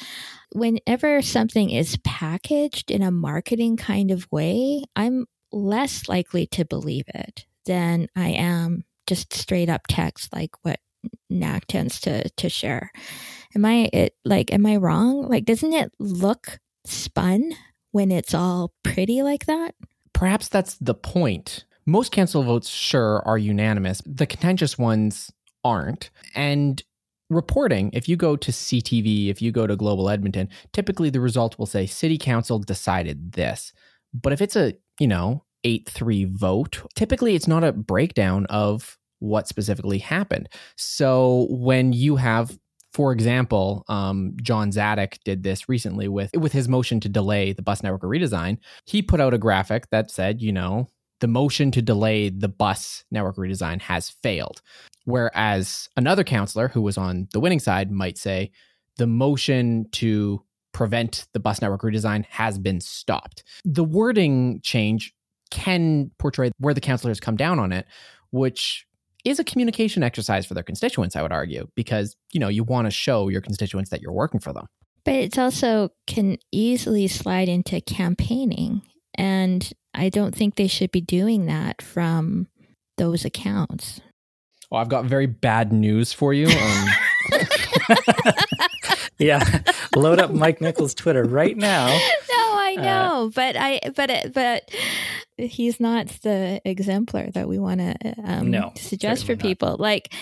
whenever 0.53 1.23
something 1.23 1.71
is 1.71 1.99
packaged 1.99 2.91
in 2.91 3.03
a 3.03 3.11
marketing 3.11 3.77
kind 3.77 4.11
of 4.11 4.27
way, 4.33 4.83
I'm 4.97 5.27
less 5.53 6.09
likely 6.09 6.47
to 6.47 6.65
believe 6.65 7.05
it 7.15 7.47
than 7.67 8.09
I 8.17 8.31
am 8.31 8.85
just 9.07 9.33
straight 9.33 9.69
up 9.69 9.83
text 9.89 10.33
like 10.35 10.51
what 10.63 10.81
Knack 11.31 11.67
tends 11.67 12.01
to 12.01 12.29
to 12.31 12.49
share. 12.49 12.91
Am 13.55 13.65
I 13.65 13.89
it 13.93 14.15
like 14.25 14.53
am 14.53 14.67
I 14.67 14.77
wrong? 14.77 15.29
Like 15.29 15.45
doesn't 15.45 15.73
it 15.73 15.93
look 15.99 16.59
spun 16.85 17.53
when 17.93 18.11
it's 18.13 18.35
all 18.35 18.73
pretty 18.83 19.23
like 19.23 19.47
that? 19.47 19.75
Perhaps 20.13 20.49
that's 20.49 20.75
the 20.75 20.95
point. 20.95 21.65
Most 21.87 22.13
cancel 22.13 22.43
votes 22.43 22.69
sure 22.69 23.23
are 23.27 23.39
unanimous. 23.39 24.03
The 24.05 24.27
contentious 24.27 24.77
ones 24.77 25.33
aren't. 25.65 26.11
And 26.35 26.83
reporting, 27.31 27.91
if 27.93 28.09
you 28.09 28.17
go 28.17 28.37
to 28.37 28.51
CTV, 28.51 29.29
if 29.31 29.41
you 29.41 29.53
go 29.53 29.67
to 29.67 29.77
Global 29.77 30.11
Edmonton, 30.11 30.49
typically 30.73 31.11
the 31.11 31.21
result 31.21 31.59
will 31.59 31.67
say 31.67 31.87
city 31.87 32.19
council 32.19 32.59
decided 32.59 33.33
this. 33.33 33.73
But 34.13 34.33
if 34.33 34.41
it's 34.41 34.57
a, 34.57 34.75
you 34.99 35.07
know, 35.07 35.45
8 35.65 35.89
3 35.89 36.25
vote, 36.27 36.83
typically 36.95 37.35
it's 37.35 37.49
not 37.49 37.65
a 37.65 37.73
breakdown 37.73 38.47
of 38.47 38.99
what 39.21 39.49
specifically 39.49 39.99
happened. 39.99 40.49
So 40.77 41.47
when 41.51 41.93
you 41.93 42.17
have 42.17 42.59
for 42.99 43.13
example, 43.13 43.85
um, 43.87 44.35
Jon 44.43 44.73
Dziadyk 44.73 45.23
did 45.23 45.45
this 45.45 45.69
recently 45.69 46.09
with 46.09 46.33
with 46.37 46.51
his 46.51 46.69
motion 46.69 46.99
to 46.99 47.09
delay 47.09 47.53
the 47.53 47.63
bus 47.63 47.81
network 47.81 48.03
redesign. 48.03 48.59
He 48.87 49.03
put 49.03 49.21
out 49.21 49.33
a 49.33 49.39
graphic 49.39 49.89
that 49.91 50.11
said, 50.11 50.43
you 50.43 50.51
know, 50.51 50.89
the 51.21 51.29
motion 51.29 51.71
to 51.71 51.81
delay 51.81 52.29
the 52.29 52.49
bus 52.49 53.05
network 53.13 53.37
redesign 53.37 53.81
has 53.83 54.11
failed. 54.11 54.63
Whereas 55.05 55.89
another 55.97 56.25
counselor 56.25 56.67
who 56.67 56.83
was 56.83 56.99
on 56.99 57.29
the 57.33 57.39
winning 57.39 57.61
side 57.61 57.93
might 57.93 58.19
say, 58.19 58.51
the 58.97 59.07
motion 59.07 59.87
to 59.93 60.43
prevent 60.73 61.29
the 61.35 61.41
bus 61.41 61.63
network 61.63 61.83
redesign 61.83 62.25
has 62.25 62.59
been 62.59 62.81
stopped. 62.81 63.45
The 63.65 63.85
wording 63.85 64.61
change 64.65 65.15
can 65.53 66.11
portray 66.19 66.51
where 66.59 66.75
the 66.75 66.81
counselors 66.81 67.21
come 67.21 67.37
down 67.37 67.61
on 67.61 67.71
it, 67.71 67.87
which 68.33 68.88
is 69.25 69.39
a 69.39 69.45
communication 69.45 70.03
exercise 70.03 70.47
for 70.47 70.55
their 70.55 70.63
constituents, 70.63 71.17
I 71.17 71.23
would 71.23 71.33
argue, 71.33 71.69
because, 71.75 72.17
you 72.33 72.41
know, 72.41 72.49
you 72.49 72.65
want 72.65 72.87
to 72.87 72.91
show 72.91 73.29
your 73.29 73.41
constituents 73.41 73.91
that 73.91 74.01
you're 74.01 74.13
working 74.13 74.41
for 74.41 74.53
them. 74.53 74.67
But 75.05 75.15
it's 75.15 75.39
also 75.39 75.91
can 76.07 76.39
easily 76.53 77.09
slide 77.09 77.49
into 77.49 77.81
campaigning. 77.81 78.83
And 79.15 79.71
I 79.95 80.09
don't 80.09 80.35
think 80.35 80.55
they 80.57 80.67
should 80.67 80.93
be 80.93 81.01
doing 81.01 81.47
that 81.47 81.83
from 81.83 82.49
those 82.99 83.25
accounts. 83.25 84.01
Oh, 84.71 84.77
I've 84.77 84.89
got 84.89 85.07
very 85.07 85.27
bad 85.27 85.73
news 85.73 86.13
for 86.13 86.35
you. 86.35 86.47
Um, 86.47 86.89
yeah, 89.19 89.63
load 89.97 90.21
up 90.21 90.33
Mike 90.33 90.61
Nickel's 90.61 90.95
Twitter 90.95 91.25
right 91.25 91.57
now. 91.57 91.99
No, 92.79 92.89
uh, 92.89 93.09
know, 93.09 93.27
uh, 93.27 93.31
but 93.35 93.57
I, 93.57 93.81
but 93.95 94.33
but 94.33 94.71
he's 95.37 95.81
not 95.81 96.09
the 96.23 96.61
exemplar 96.65 97.31
that 97.33 97.49
we 97.49 97.59
want 97.59 97.81
to 97.81 98.15
um, 98.25 98.51
no, 98.51 98.73
suggest 98.77 99.27
for 99.27 99.37
people. 99.37 99.71
Not. 99.71 99.81
Like, 99.81 100.13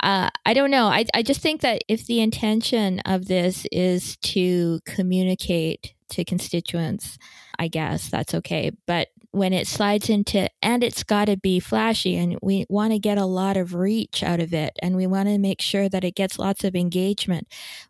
uh, 0.00 0.30
I 0.44 0.54
don't 0.54 0.70
know. 0.70 0.86
I 0.86 1.04
I 1.14 1.22
just 1.22 1.40
think 1.40 1.60
that 1.62 1.82
if 1.88 2.06
the 2.06 2.20
intention 2.20 3.00
of 3.00 3.26
this 3.26 3.66
is 3.70 4.16
to 4.18 4.80
communicate 4.84 5.94
to 6.10 6.24
constituents, 6.24 7.18
I 7.58 7.68
guess 7.68 8.08
that's 8.08 8.34
okay. 8.34 8.72
But 8.86 9.08
when 9.32 9.54
it 9.54 9.66
slides 9.66 10.10
into, 10.10 10.46
and 10.62 10.84
it's 10.84 11.02
got 11.02 11.24
to 11.24 11.36
be 11.36 11.58
flashy, 11.58 12.16
and 12.16 12.38
we 12.42 12.66
want 12.68 12.92
to 12.92 12.98
get 12.98 13.16
a 13.16 13.24
lot 13.24 13.56
of 13.56 13.74
reach 13.74 14.22
out 14.22 14.40
of 14.40 14.52
it, 14.52 14.76
and 14.82 14.94
we 14.94 15.06
want 15.06 15.28
to 15.28 15.38
make 15.38 15.60
sure 15.60 15.88
that 15.88 16.04
it 16.04 16.14
gets 16.14 16.38
lots 16.38 16.64
of 16.64 16.76
engagement. 16.76 17.48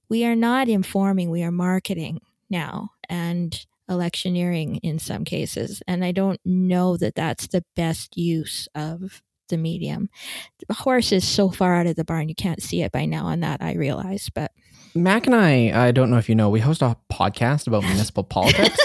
We 0.08 0.24
are 0.24 0.36
not 0.36 0.68
informing, 0.68 1.30
we 1.30 1.42
are 1.42 1.50
marketing 1.50 2.20
now. 2.48 2.90
And 3.08 3.66
electioneering 3.88 4.76
in 4.76 4.98
some 4.98 5.24
cases. 5.24 5.82
And 5.86 6.04
I 6.04 6.12
don't 6.12 6.40
know 6.44 6.96
that 6.96 7.14
that's 7.14 7.48
the 7.48 7.64
best 7.76 8.16
use 8.16 8.68
of 8.74 9.22
the 9.48 9.58
medium. 9.58 10.08
The 10.68 10.74
horse 10.74 11.12
is 11.12 11.26
so 11.26 11.50
far 11.50 11.76
out 11.76 11.86
of 11.86 11.96
the 11.96 12.04
barn, 12.04 12.28
you 12.28 12.34
can't 12.34 12.62
see 12.62 12.82
it 12.82 12.92
by 12.92 13.04
now 13.04 13.26
on 13.26 13.40
that, 13.40 13.62
I 13.62 13.74
realize. 13.74 14.28
But 14.34 14.52
Mac 14.94 15.26
and 15.26 15.34
I, 15.34 15.88
I 15.88 15.90
don't 15.92 16.10
know 16.10 16.18
if 16.18 16.28
you 16.28 16.34
know, 16.34 16.50
we 16.50 16.60
host 16.60 16.82
a 16.82 16.96
podcast 17.12 17.66
about 17.66 17.84
municipal 17.84 18.24
politics. 18.24 18.78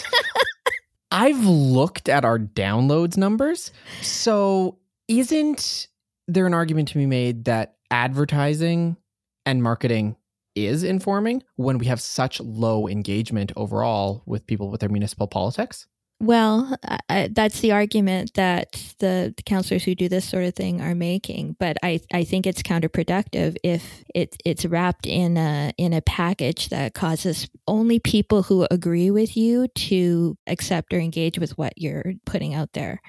I've 1.09 1.45
looked 1.45 2.09
at 2.09 2.25
our 2.25 2.37
downloads 2.37 3.17
numbers. 3.17 3.71
So 4.01 4.77
isn't 5.07 5.87
there 6.27 6.45
an 6.45 6.53
argument 6.53 6.89
to 6.89 6.97
be 6.97 7.05
made 7.05 7.45
that 7.45 7.75
advertising 7.89 8.97
and 9.45 9.63
marketing 9.63 10.17
is 10.65 10.83
informing 10.83 11.43
when 11.55 11.77
we 11.77 11.85
have 11.85 12.01
such 12.01 12.39
low 12.39 12.87
engagement 12.87 13.51
overall 13.55 14.23
with 14.25 14.47
people 14.47 14.69
with 14.69 14.79
their 14.79 14.89
municipal 14.89 15.27
politics? 15.27 15.87
Well, 16.19 16.75
uh, 17.09 17.27
that's 17.31 17.59
the 17.59 17.73
argument 17.73 18.33
that 18.33 18.71
the, 18.97 19.35
the, 19.37 19.43
counselors 19.43 19.83
who 19.83 19.93
do 19.93 20.09
this 20.09 20.27
sort 20.27 20.45
of 20.45 20.55
thing 20.55 20.81
are 20.81 20.95
making, 20.95 21.55
but 21.59 21.77
I, 21.83 21.99
I 22.11 22.23
think 22.23 22.47
it's 22.47 22.63
counterproductive 22.63 23.55
if 23.63 24.03
it, 24.15 24.35
it's 24.43 24.65
wrapped 24.65 25.05
in 25.05 25.37
a 25.37 25.71
in 25.77 25.93
a 25.93 26.01
package 26.01 26.69
that 26.69 26.95
causes 26.95 27.47
only 27.67 27.99
people 27.99 28.41
who 28.41 28.67
agree 28.71 29.11
with 29.11 29.37
you 29.37 29.67
to 29.67 30.35
accept 30.47 30.91
or 30.91 30.99
engage 30.99 31.37
with 31.37 31.55
what 31.55 31.73
you're 31.77 32.13
putting 32.25 32.55
out 32.55 32.73
there. 32.73 32.99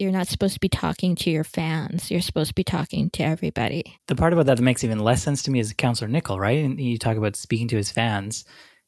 You're 0.00 0.10
not 0.10 0.26
supposed 0.26 0.54
to 0.54 0.60
be 0.60 0.68
talking 0.68 1.14
to 1.14 1.30
your 1.30 1.44
fans. 1.44 2.10
You're 2.10 2.20
supposed 2.20 2.48
to 2.48 2.54
be 2.54 2.64
talking 2.64 3.08
to 3.10 3.22
everybody. 3.22 3.98
The 4.08 4.16
part 4.16 4.32
about 4.32 4.46
that 4.46 4.56
that 4.56 4.62
makes 4.64 4.82
even 4.82 4.98
less 4.98 5.22
sense 5.22 5.44
to 5.44 5.52
me 5.52 5.60
is 5.60 5.72
Counselor 5.72 6.08
Nickel, 6.08 6.40
right? 6.40 6.64
And 6.64 6.80
you 6.80 6.98
talk 6.98 7.16
about 7.16 7.36
speaking 7.36 7.68
to 7.68 7.76
his 7.76 7.92
fans. 7.92 8.44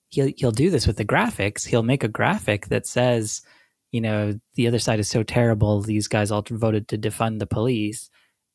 He'll 0.08 0.32
he'll 0.36 0.50
do 0.50 0.70
this 0.70 0.88
with 0.88 0.96
the 0.96 1.04
graphics. 1.04 1.66
He'll 1.66 1.84
make 1.84 2.02
a 2.02 2.08
graphic 2.08 2.66
that 2.66 2.84
says 2.84 3.42
you 3.92 4.00
know, 4.00 4.38
the 4.54 4.66
other 4.66 4.78
side 4.78 5.00
is 5.00 5.08
so 5.08 5.22
terrible. 5.22 5.80
These 5.80 6.08
guys 6.08 6.30
all 6.30 6.44
voted 6.48 6.88
to 6.88 6.98
defund 6.98 7.38
the 7.38 7.46
police. 7.46 8.10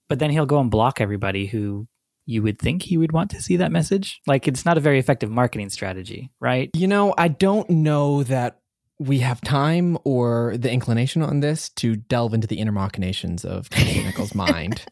But 0.08 0.20
then 0.20 0.30
he'll 0.30 0.46
go 0.46 0.60
and 0.60 0.70
block 0.70 1.02
everybody 1.02 1.48
who 1.48 1.88
you 2.26 2.42
would 2.42 2.60
think 2.60 2.84
he 2.84 2.98
would 2.98 3.12
want 3.12 3.32
to 3.32 3.42
see 3.42 3.58
that 3.58 3.72
message. 3.72 4.22
Like 4.26 4.48
it's 4.48 4.66
not 4.66 4.78
a 4.78 4.82
very 4.82 5.00
effective 5.00 5.30
marketing 5.30 5.70
strategy, 5.70 6.32
right? 6.40 6.70
You 6.74 6.88
know, 6.88 7.14
I 7.18 7.28
don't 7.28 7.70
know 7.70 8.24
that 8.24 8.60
we 9.00 9.20
have 9.20 9.42
time 9.42 9.98
or 10.04 10.56
the 10.58 10.72
inclination 10.72 11.22
on 11.22 11.42
this 11.42 11.70
to 11.70 11.96
delve 11.96 12.34
into 12.34 12.48
the 12.48 12.58
inner 12.58 12.72
machinations 12.72 13.44
of 13.44 13.70
Nickel's 13.72 14.34
mind. 14.34 14.86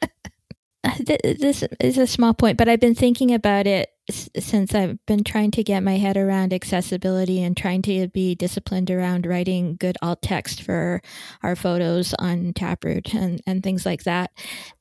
this 0.99 1.63
is 1.79 1.97
a 1.97 2.07
small 2.07 2.33
point, 2.33 2.57
but 2.57 2.67
I've 2.67 2.81
been 2.81 2.95
thinking 2.95 3.33
about 3.33 3.65
it 3.65 3.92
since 4.09 4.75
I've 4.75 4.97
been 5.05 5.23
trying 5.23 5.51
to 5.51 5.63
get 5.63 5.81
my 5.81 5.97
head 5.97 6.17
around 6.17 6.53
accessibility 6.53 7.41
and 7.41 7.55
trying 7.55 7.81
to 7.83 8.07
be 8.09 8.35
disciplined 8.35 8.91
around 8.91 9.25
writing 9.25 9.77
good 9.79 9.97
alt 10.01 10.21
text 10.21 10.61
for 10.61 11.01
our 11.41 11.55
photos 11.55 12.13
on 12.19 12.53
Taproot 12.53 13.13
and, 13.13 13.41
and 13.47 13.63
things 13.63 13.85
like 13.85 14.03
that. 14.03 14.31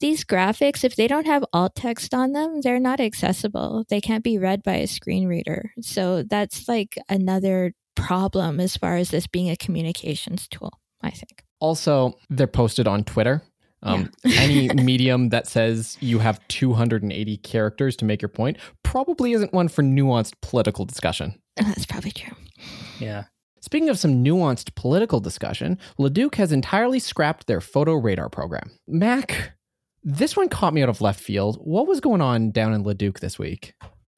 These 0.01 0.25
graphics, 0.25 0.83
if 0.83 0.97
they 0.97 1.07
don't 1.07 1.27
have 1.27 1.45
alt 1.53 1.77
text 1.77 2.15
on 2.15 2.33
them, 2.33 2.61
they're 2.63 2.81
not 2.81 3.01
accessible. 3.01 3.85
They 3.89 4.01
can't 4.01 4.25
be 4.25 4.39
read 4.39 4.63
by 4.63 4.77
a 4.77 4.87
screen 4.87 5.29
reader. 5.29 5.73
So 5.81 6.25
that's 6.25 6.69
like 6.69 6.99
another 7.09 7.75
problem 7.95 8.59
as 8.59 8.77
far 8.77 8.97
as 8.97 9.11
this 9.11 9.27
being 9.27 9.51
a 9.51 9.57
communications 9.57 10.49
tool, 10.49 10.81
I 11.01 11.11
think. 11.11 11.45
Also, 11.61 12.19
they're 12.29 12.49
posted 12.49 12.89
on 12.89 13.05
Twitter 13.05 13.43
um, 13.83 14.11
yeah. 14.25 14.41
any 14.41 14.69
medium 14.69 15.31
that 15.31 15.47
says 15.47 15.97
you 16.01 16.19
have 16.19 16.47
280 16.49 17.37
characters 17.39 17.97
to 17.97 18.05
make 18.05 18.23
your 18.23 18.29
point 18.29 18.57
probably 18.83 19.33
isn't 19.33 19.53
one 19.53 19.69
for 19.69 19.83
nuanced 19.83 20.35
political 20.41 20.85
discussion. 20.85 21.39
That's 21.57 21.87
probably 21.87 22.13
true. 22.13 22.37
Yeah. 22.99 23.25
Speaking 23.61 23.89
of 23.89 23.99
some 23.99 24.25
nuanced 24.25 24.75
political 24.75 25.21
discussion, 25.21 25.79
Leduc 25.99 26.35
has 26.35 26.53
entirely 26.53 26.99
scrapped 26.99 27.47
their 27.47 27.61
photo 27.61 27.95
radar 27.95 28.29
program. 28.29 28.71
Mac, 28.89 29.53
this 30.03 30.37
one 30.37 30.49
caught 30.49 30.75
me 30.75 30.83
out 30.83 30.89
of 30.89 31.01
left 31.01 31.21
field. 31.21 31.59
What 31.63 31.87
was 31.87 32.01
going 32.01 32.21
on 32.21 32.51
down 32.51 32.73
in 32.73 32.83
Leduc 32.83 33.21
this 33.21 33.39
week? 33.39 33.75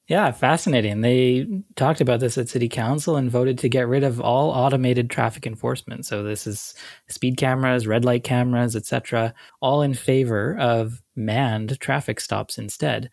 Yeah, 0.06 0.30
fascinating. 0.32 1.00
They 1.00 1.46
talked 1.76 2.02
about 2.02 2.20
this 2.20 2.36
at 2.36 2.50
city 2.50 2.68
council 2.68 3.16
and 3.16 3.30
voted 3.30 3.58
to 3.60 3.70
get 3.70 3.88
rid 3.88 4.04
of 4.04 4.20
all 4.20 4.50
automated 4.50 5.08
traffic 5.08 5.46
enforcement. 5.46 6.04
So 6.04 6.22
this 6.22 6.46
is 6.46 6.74
speed 7.08 7.38
cameras, 7.38 7.86
red 7.86 8.04
light 8.04 8.22
cameras, 8.22 8.76
etc., 8.76 9.32
all 9.62 9.80
in 9.80 9.94
favor 9.94 10.58
of 10.58 11.00
manned 11.16 11.80
traffic 11.80 12.20
stops 12.20 12.58
instead. 12.58 13.10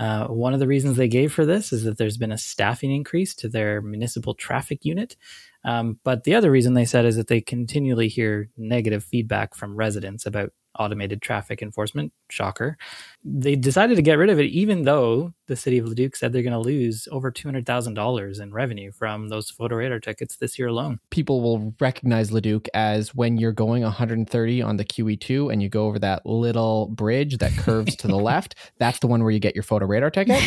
Uh, 0.00 0.26
one 0.26 0.52
of 0.52 0.58
the 0.58 0.66
reasons 0.66 0.96
they 0.96 1.06
gave 1.06 1.32
for 1.32 1.46
this 1.46 1.72
is 1.72 1.84
that 1.84 1.96
there's 1.96 2.16
been 2.16 2.32
a 2.32 2.38
staffing 2.38 2.90
increase 2.90 3.36
to 3.36 3.48
their 3.48 3.80
municipal 3.80 4.34
traffic 4.34 4.84
unit. 4.84 5.16
Um, 5.64 6.00
but 6.02 6.24
the 6.24 6.34
other 6.34 6.50
reason 6.50 6.74
they 6.74 6.84
said 6.86 7.04
is 7.04 7.14
that 7.16 7.28
they 7.28 7.40
continually 7.40 8.08
hear 8.08 8.48
negative 8.56 9.04
feedback 9.04 9.54
from 9.54 9.76
residents 9.76 10.26
about 10.26 10.50
automated 10.78 11.22
traffic 11.22 11.62
enforcement. 11.62 12.12
Shocker. 12.30 12.78
They 13.24 13.56
decided 13.56 13.96
to 13.96 14.02
get 14.02 14.18
rid 14.18 14.30
of 14.30 14.40
it, 14.40 14.46
even 14.46 14.84
though 14.84 15.32
the 15.46 15.56
city 15.56 15.78
of 15.78 15.86
Leduc 15.86 16.16
said 16.16 16.32
they're 16.32 16.42
going 16.42 16.52
to 16.52 16.58
lose 16.58 17.06
over 17.12 17.30
$200,000 17.30 18.40
in 18.40 18.52
revenue 18.52 18.90
from 18.90 19.28
those 19.28 19.50
photo 19.50 19.76
radar 19.76 20.00
tickets 20.00 20.36
this 20.36 20.58
year 20.58 20.68
alone. 20.68 20.98
People 21.10 21.42
will 21.42 21.74
recognize 21.78 22.32
Leduc 22.32 22.68
as 22.72 23.14
when 23.14 23.36
you're 23.36 23.52
going 23.52 23.82
130 23.82 24.62
on 24.62 24.76
the 24.76 24.84
QE2 24.84 25.52
and 25.52 25.62
you 25.62 25.68
go 25.68 25.86
over 25.86 25.98
that 25.98 26.24
little 26.24 26.86
bridge 26.86 27.38
that 27.38 27.52
curves 27.58 27.94
to 27.96 28.08
the 28.08 28.16
left. 28.16 28.54
That's 28.78 28.98
the 29.00 29.06
one 29.06 29.22
where 29.22 29.32
you 29.32 29.40
get 29.40 29.54
your 29.54 29.64
photo 29.64 29.86
radar 29.86 30.10
ticket. 30.10 30.40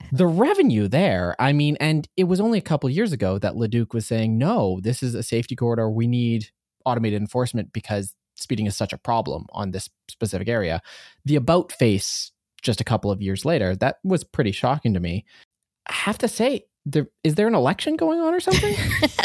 the 0.12 0.26
revenue 0.26 0.88
there, 0.88 1.36
I 1.38 1.52
mean, 1.52 1.76
and 1.80 2.08
it 2.16 2.24
was 2.24 2.40
only 2.40 2.58
a 2.58 2.62
couple 2.62 2.90
years 2.90 3.12
ago 3.12 3.38
that 3.38 3.56
Leduc 3.56 3.94
was 3.94 4.06
saying, 4.06 4.36
no, 4.36 4.80
this 4.82 5.02
is 5.02 5.14
a 5.14 5.22
safety 5.22 5.54
corridor. 5.54 5.88
We 5.88 6.06
need 6.06 6.48
automated 6.84 7.20
enforcement 7.20 7.72
because 7.72 8.14
speeding 8.40 8.66
is 8.66 8.76
such 8.76 8.92
a 8.92 8.98
problem 8.98 9.46
on 9.50 9.70
this 9.70 9.88
specific 10.08 10.48
area. 10.48 10.82
The 11.24 11.36
about 11.36 11.72
face 11.72 12.32
just 12.62 12.80
a 12.80 12.84
couple 12.84 13.10
of 13.10 13.22
years 13.22 13.44
later, 13.44 13.74
that 13.76 13.98
was 14.04 14.24
pretty 14.24 14.52
shocking 14.52 14.94
to 14.94 15.00
me. 15.00 15.24
I 15.88 15.92
have 15.92 16.18
to 16.18 16.28
say, 16.28 16.66
there, 16.86 17.08
is 17.24 17.34
there 17.34 17.46
an 17.46 17.54
election 17.54 17.96
going 17.96 18.20
on 18.20 18.34
or 18.34 18.40
something? 18.40 18.74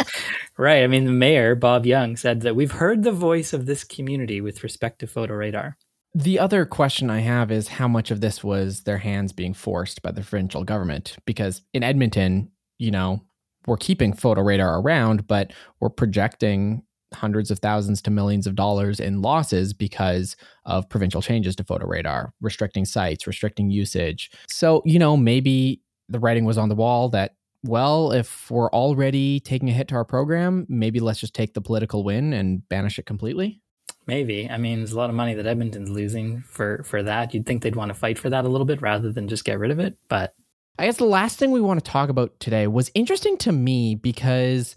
right. 0.58 0.84
I 0.84 0.88
mean, 0.88 1.06
the 1.06 1.12
mayor, 1.12 1.56
Bob 1.56 1.86
Young, 1.86 2.16
said 2.16 2.42
that 2.42 2.56
we've 2.56 2.72
heard 2.72 3.04
the 3.04 3.12
voice 3.12 3.54
of 3.54 3.66
this 3.66 3.84
community 3.84 4.42
with 4.42 4.64
respect 4.64 5.00
to 5.00 5.08
photo 5.08 5.36
radar. 5.36 5.78
The 6.14 6.40
other 6.40 6.66
question 6.66 7.10
I 7.10 7.20
have 7.20 7.52
is 7.52 7.68
how 7.68 7.90
much 7.90 8.10
of 8.10 8.22
this 8.22 8.42
was 8.42 8.84
their 8.84 8.98
hands 8.98 9.34
being 9.34 9.54
forced 9.54 10.02
by 10.02 10.12
the 10.12 10.22
provincial 10.22 10.64
government? 10.64 11.18
Because 11.26 11.62
in 11.74 11.84
Edmonton, 11.84 12.52
you 12.78 12.90
know, 12.90 13.22
we're 13.68 13.78
keeping 13.78 14.14
photo 14.14 14.42
radar 14.42 14.80
around, 14.80 15.28
but 15.28 15.52
we're 15.80 15.90
projecting 15.90 16.84
hundreds 17.16 17.50
of 17.50 17.60
thousands 17.60 18.02
to 18.04 18.12
millions 18.12 18.46
of 18.46 18.56
dollars 18.56 19.00
in 19.00 19.22
losses 19.22 19.74
because 19.74 20.36
of 20.66 20.88
provincial 20.90 21.22
changes 21.22 21.56
to 21.56 21.64
photo 21.64 21.88
radar, 21.88 22.34
restricting 22.42 22.86
sites, 22.86 23.26
restricting 23.26 23.70
usage. 23.70 24.32
So, 24.48 24.82
you 24.86 25.00
know, 25.00 25.18
maybe 25.18 25.82
the 26.10 26.20
writing 26.20 26.46
was 26.46 26.58
on 26.58 26.70
the 26.70 26.76
wall 26.76 27.10
that, 27.10 27.36
well, 27.64 28.12
if 28.12 28.52
we're 28.52 28.70
already 28.70 29.40
taking 29.40 29.70
a 29.70 29.74
hit 29.74 29.88
to 29.88 29.96
our 29.96 30.06
program, 30.06 30.68
maybe 30.70 31.00
let's 31.00 31.20
just 31.20 31.34
take 31.34 31.54
the 31.56 31.62
political 31.62 32.04
win 32.04 32.34
and 32.34 32.68
banish 32.70 33.00
it 33.00 33.06
completely. 33.06 33.62
Maybe. 34.06 34.48
I 34.48 34.58
mean, 34.58 34.80
there's 34.80 34.92
a 34.92 34.98
lot 34.98 35.10
of 35.10 35.16
money 35.16 35.34
that 35.34 35.48
Edmonton's 35.48 35.90
losing 35.90 36.42
for 36.42 36.84
for 36.84 37.02
that. 37.02 37.34
You'd 37.34 37.48
think 37.48 37.64
they'd 37.64 37.76
want 37.76 37.90
to 37.90 37.96
fight 37.96 38.20
for 38.20 38.30
that 38.30 38.46
a 38.46 38.50
little 38.50 38.66
bit 38.66 38.82
rather 38.82 39.12
than 39.12 39.28
just 39.28 39.46
get 39.46 39.58
rid 39.58 39.72
of 39.72 39.80
it, 39.80 39.98
but 40.10 40.36
I 40.78 40.86
guess 40.86 40.98
the 40.98 41.06
last 41.06 41.40
thing 41.40 41.52
we 41.52 41.62
want 41.62 41.84
to 41.84 41.90
talk 41.90 42.10
about 42.10 42.38
today 42.40 42.68
was 42.68 42.92
interesting 42.94 43.38
to 43.38 43.52
me 43.52 43.96
because 43.96 44.76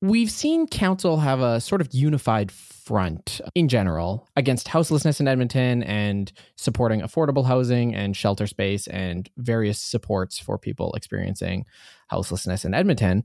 We've 0.00 0.30
seen 0.30 0.68
council 0.68 1.18
have 1.18 1.40
a 1.40 1.60
sort 1.60 1.80
of 1.80 1.88
unified 1.92 2.52
front 2.52 3.40
in 3.56 3.66
general 3.66 4.28
against 4.36 4.68
houselessness 4.68 5.18
in 5.18 5.26
Edmonton 5.26 5.82
and 5.82 6.30
supporting 6.56 7.00
affordable 7.00 7.44
housing 7.44 7.96
and 7.96 8.16
shelter 8.16 8.46
space 8.46 8.86
and 8.86 9.28
various 9.38 9.80
supports 9.80 10.38
for 10.38 10.56
people 10.56 10.92
experiencing 10.94 11.64
houselessness 12.10 12.64
in 12.64 12.74
Edmonton. 12.74 13.24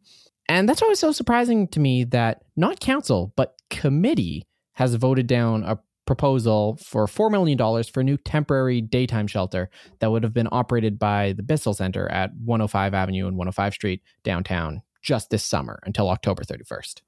And 0.49 0.67
that's 0.67 0.81
why 0.81 0.93
so 0.93 1.11
surprising 1.11 1.67
to 1.69 1.79
me 1.79 2.05
that 2.05 2.41
not 2.55 2.79
council, 2.79 3.33
but 3.35 3.55
committee 3.69 4.43
has 4.73 4.95
voted 4.95 5.27
down 5.27 5.63
a 5.63 5.77
proposal 6.05 6.77
for 6.83 7.05
$4 7.05 7.29
million 7.31 7.57
for 7.83 8.01
a 8.01 8.03
new 8.03 8.17
temporary 8.17 8.81
daytime 8.81 9.27
shelter 9.27 9.69
that 9.99 10.11
would 10.11 10.23
have 10.23 10.33
been 10.33 10.49
operated 10.51 10.97
by 10.97 11.33
the 11.33 11.43
Bissell 11.43 11.75
Center 11.75 12.09
at 12.11 12.31
105 12.43 12.93
Avenue 12.95 13.27
and 13.27 13.37
105 13.37 13.73
Street 13.75 14.01
downtown 14.23 14.81
just 15.03 15.29
this 15.29 15.43
summer 15.43 15.79
until 15.83 16.09
October 16.09 16.43
31st. 16.43 17.01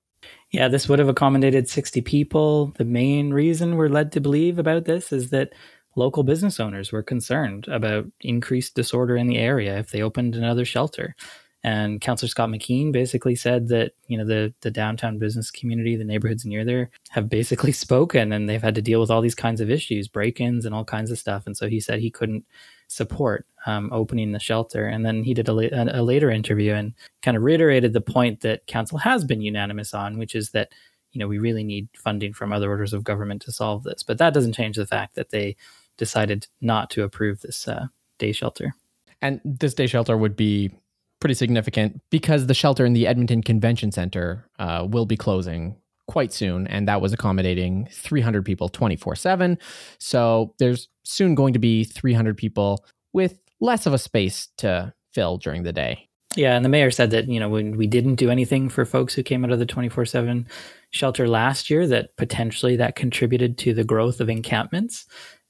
Yeah, 0.52 0.68
this 0.68 0.88
would 0.88 1.00
have 1.00 1.10
accommodated 1.10 1.68
60 1.70 2.02
people. 2.02 2.68
The 2.78 2.86
main 2.86 3.32
reason 3.32 3.76
we're 3.76 3.90
led 3.90 4.12
to 4.14 4.22
believe 4.22 4.60
about 4.60 4.86
this 4.86 5.12
is 5.12 5.30
that 5.32 5.54
local 5.96 6.24
business 6.24 6.60
owners 6.60 6.92
were 6.92 7.04
concerned 7.04 7.68
about 7.68 8.06
increased 8.22 8.76
disorder 8.76 9.16
in 9.16 9.28
the 9.28 9.38
area 9.38 9.78
if 9.78 9.92
they 9.92 10.02
opened 10.02 10.36
another 10.36 10.66
shelter. 10.66 11.16
And 11.64 12.00
Councillor 12.00 12.30
Scott 12.30 12.50
McKeen 12.50 12.92
basically 12.92 13.36
said 13.36 13.70
that, 13.70 13.94
you 14.08 14.20
know, 14.20 14.26
the, 14.26 14.54
the 14.62 14.70
downtown 14.70 15.18
business 15.18 15.50
community, 15.50 15.96
the 15.96 16.04
neighborhoods 16.04 16.46
near 16.46 16.64
there 16.64 16.92
have 17.10 17.28
basically 17.28 17.72
spoken 17.86 18.32
and 18.32 18.48
they've 18.48 18.62
had 18.62 18.76
to 18.76 18.84
deal 18.84 19.00
with 19.00 19.10
all 19.10 19.22
these 19.22 19.36
kinds 19.36 19.62
of 19.62 19.72
issues, 19.72 20.08
break 20.08 20.40
ins 20.40 20.66
and 20.66 20.76
all 20.76 20.86
kinds 20.86 21.10
of 21.10 21.18
stuff. 21.18 21.48
And 21.48 21.58
so 21.58 21.68
he 21.68 21.80
said 21.80 22.00
he 22.00 22.12
couldn't 22.12 22.46
support 22.88 23.46
um, 23.66 23.90
opening 23.92 24.32
the 24.32 24.40
shelter. 24.40 24.86
And 24.86 25.06
then 25.06 25.24
he 25.24 25.34
did 25.34 25.50
a, 25.50 26.00
a, 26.00 26.04
later 26.04 26.30
interview 26.30 26.74
and 26.74 26.94
kind 27.22 27.36
of 27.36 27.44
reiterated 27.44 27.94
the 27.94 28.02
point 28.02 28.42
that 28.42 28.68
council 28.68 28.98
has 29.00 29.24
been 29.24 29.42
unanimous 29.42 29.94
on, 29.94 30.18
which 30.18 30.36
is 30.36 30.52
that, 30.52 30.72
you 31.12 31.20
know, 31.20 31.28
we 31.28 31.38
really 31.38 31.64
need 31.64 31.88
funding 31.96 32.34
from 32.34 32.54
other 32.54 32.70
orders 32.70 32.94
of 32.94 33.04
government 33.04 33.42
to 33.44 33.52
solve 33.52 33.84
this. 33.84 34.04
But 34.04 34.18
that 34.20 34.34
doesn't 34.34 34.54
change 34.54 34.78
the 34.78 34.86
fact 34.86 35.16
that 35.16 35.32
they 35.32 35.56
decided 35.98 36.48
not 36.62 36.90
to 36.92 37.04
approve 37.04 37.42
this 37.42 37.68
uh, 37.68 37.88
day 38.20 38.32
shelter. 38.32 38.76
And 39.22 39.42
this 39.44 39.74
day 39.74 39.88
shelter 39.88 40.18
would 40.18 40.36
be 40.36 40.72
pretty 41.20 41.34
significant 41.34 42.02
because 42.10 42.48
the 42.48 42.54
shelter 42.54 42.86
in 42.86 42.94
the 42.94 43.08
Edmonton 43.08 43.42
Convention 43.42 43.92
Center 43.92 44.48
uh, 44.60 44.86
will 44.88 45.06
be 45.06 45.18
closing 45.18 45.76
quite 46.08 46.32
soon, 46.32 46.68
and 46.68 46.88
that 46.88 47.02
was 47.02 47.14
accommodating 47.14 47.88
300 47.92 48.46
people 48.46 48.70
24 48.70 49.16
7. 49.16 49.58
So 49.98 50.54
there's 50.60 50.88
soon 51.04 51.34
going 51.34 51.54
to 51.54 51.60
be 51.60 51.84
300 51.84 52.38
people 52.38 52.86
with 53.14 53.45
less 53.60 53.86
of 53.86 53.94
a 53.94 53.98
space 53.98 54.50
to 54.58 54.94
fill 55.12 55.38
during 55.38 55.64
the 55.64 55.74
day. 55.74 56.10
Yeah, 56.36 56.56
and 56.56 56.66
the 56.66 56.70
mayor 56.70 56.92
said 56.92 57.12
that, 57.12 57.30
you 57.30 57.40
know, 57.40 57.48
when 57.48 57.78
we 57.78 57.88
didn't 57.88 58.16
do 58.16 58.30
anything 58.30 58.68
for 58.68 58.84
folks 58.84 59.14
who 59.14 59.24
came 59.24 59.46
out 59.46 59.52
of 59.52 59.60
the 59.60 59.66
24 59.66 60.06
7 60.06 60.48
shelter 60.92 61.30
last 61.30 61.70
year, 61.70 61.88
that 61.88 62.16
potentially 62.18 62.76
that 62.76 62.96
contributed 62.96 63.58
to 63.60 63.74
the 63.74 63.86
growth 63.86 64.20
of 64.20 64.30
encampments 64.30 65.06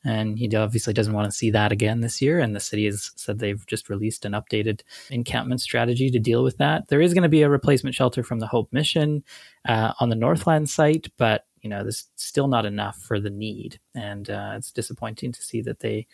and 0.06 0.38
he 0.38 0.56
obviously 0.56 0.94
doesn't 0.94 1.13
want 1.13 1.26
to 1.26 1.36
see 1.36 1.50
that 1.50 1.72
again 1.72 2.02
this 2.02 2.22
year. 2.22 2.39
And 2.39 2.56
the 2.56 2.60
city 2.60 2.86
has 2.86 3.12
said 3.15 3.39
they've 3.39 3.65
just 3.65 3.89
released 3.89 4.24
an 4.24 4.34
updated 4.34 4.82
encampment 5.10 5.62
strategy 5.62 6.12
to 6.12 6.20
deal 6.20 6.44
with 6.44 6.58
that. 6.58 6.88
There 6.88 7.02
is 7.02 7.13
going 7.13 7.24
to 7.24 7.30
be 7.30 7.41
a 7.41 7.50
replacement 7.50 7.96
shelter 7.96 8.22
from 8.22 8.39
the 8.39 8.48
Hope 8.48 8.72
Mission 8.72 9.24
uh, 9.68 9.94
on 10.00 10.10
the 10.10 10.15
Northland 10.15 10.70
site, 10.70 11.08
but 11.18 11.46
you 11.62 11.70
know, 11.70 11.82
there's 11.82 12.06
still 12.15 12.48
not 12.48 12.68
enough 12.68 12.98
for 12.98 13.20
the 13.20 13.32
need, 13.32 13.80
and 13.96 14.30
uh, 14.30 14.54
it's 14.56 14.72
disappointing 14.72 15.32
to 15.32 15.41
see 15.41 15.62
that 15.62 15.80
they 15.80 16.06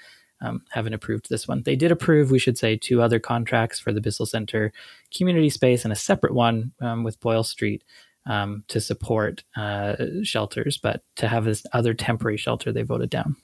um, 0.41 0.63
haven't 0.71 0.93
approved 0.93 1.29
this 1.29 1.47
one. 1.47 1.63
They 1.63 1.75
did 1.75 1.91
approve, 1.91 2.31
we 2.31 2.39
should 2.39 2.57
say, 2.57 2.75
two 2.75 3.01
other 3.01 3.19
contracts 3.19 3.79
for 3.79 3.93
the 3.93 4.01
Bissell 4.01 4.25
Center 4.25 4.71
community 5.15 5.49
space 5.49 5.83
and 5.83 5.91
a 5.91 5.95
separate 5.95 6.33
one 6.33 6.71
um, 6.81 7.03
with 7.03 7.19
Boyle 7.19 7.43
Street 7.43 7.83
um, 8.25 8.63
to 8.67 8.79
support 8.79 9.43
uh, 9.55 9.95
shelters, 10.23 10.77
but 10.77 11.01
to 11.15 11.27
have 11.27 11.45
this 11.45 11.65
other 11.73 11.93
temporary 11.93 12.37
shelter, 12.37 12.71
they 12.71 12.83
voted 12.83 13.09
down. 13.09 13.35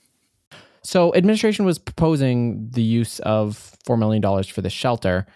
So, 0.82 1.14
administration 1.14 1.64
was 1.64 1.78
proposing 1.78 2.70
the 2.70 2.82
use 2.82 3.18
of 3.20 3.76
$4 3.86 3.98
million 3.98 4.22
for 4.44 4.62
the 4.62 4.70
shelter. 4.70 5.26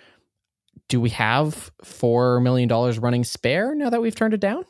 Do 0.88 1.00
we 1.00 1.10
have 1.10 1.72
$4 1.84 2.42
million 2.42 2.68
running 2.68 3.24
spare 3.24 3.74
now 3.74 3.90
that 3.90 4.00
we've 4.00 4.14
turned 4.14 4.34
it 4.34 4.40
down? 4.40 4.64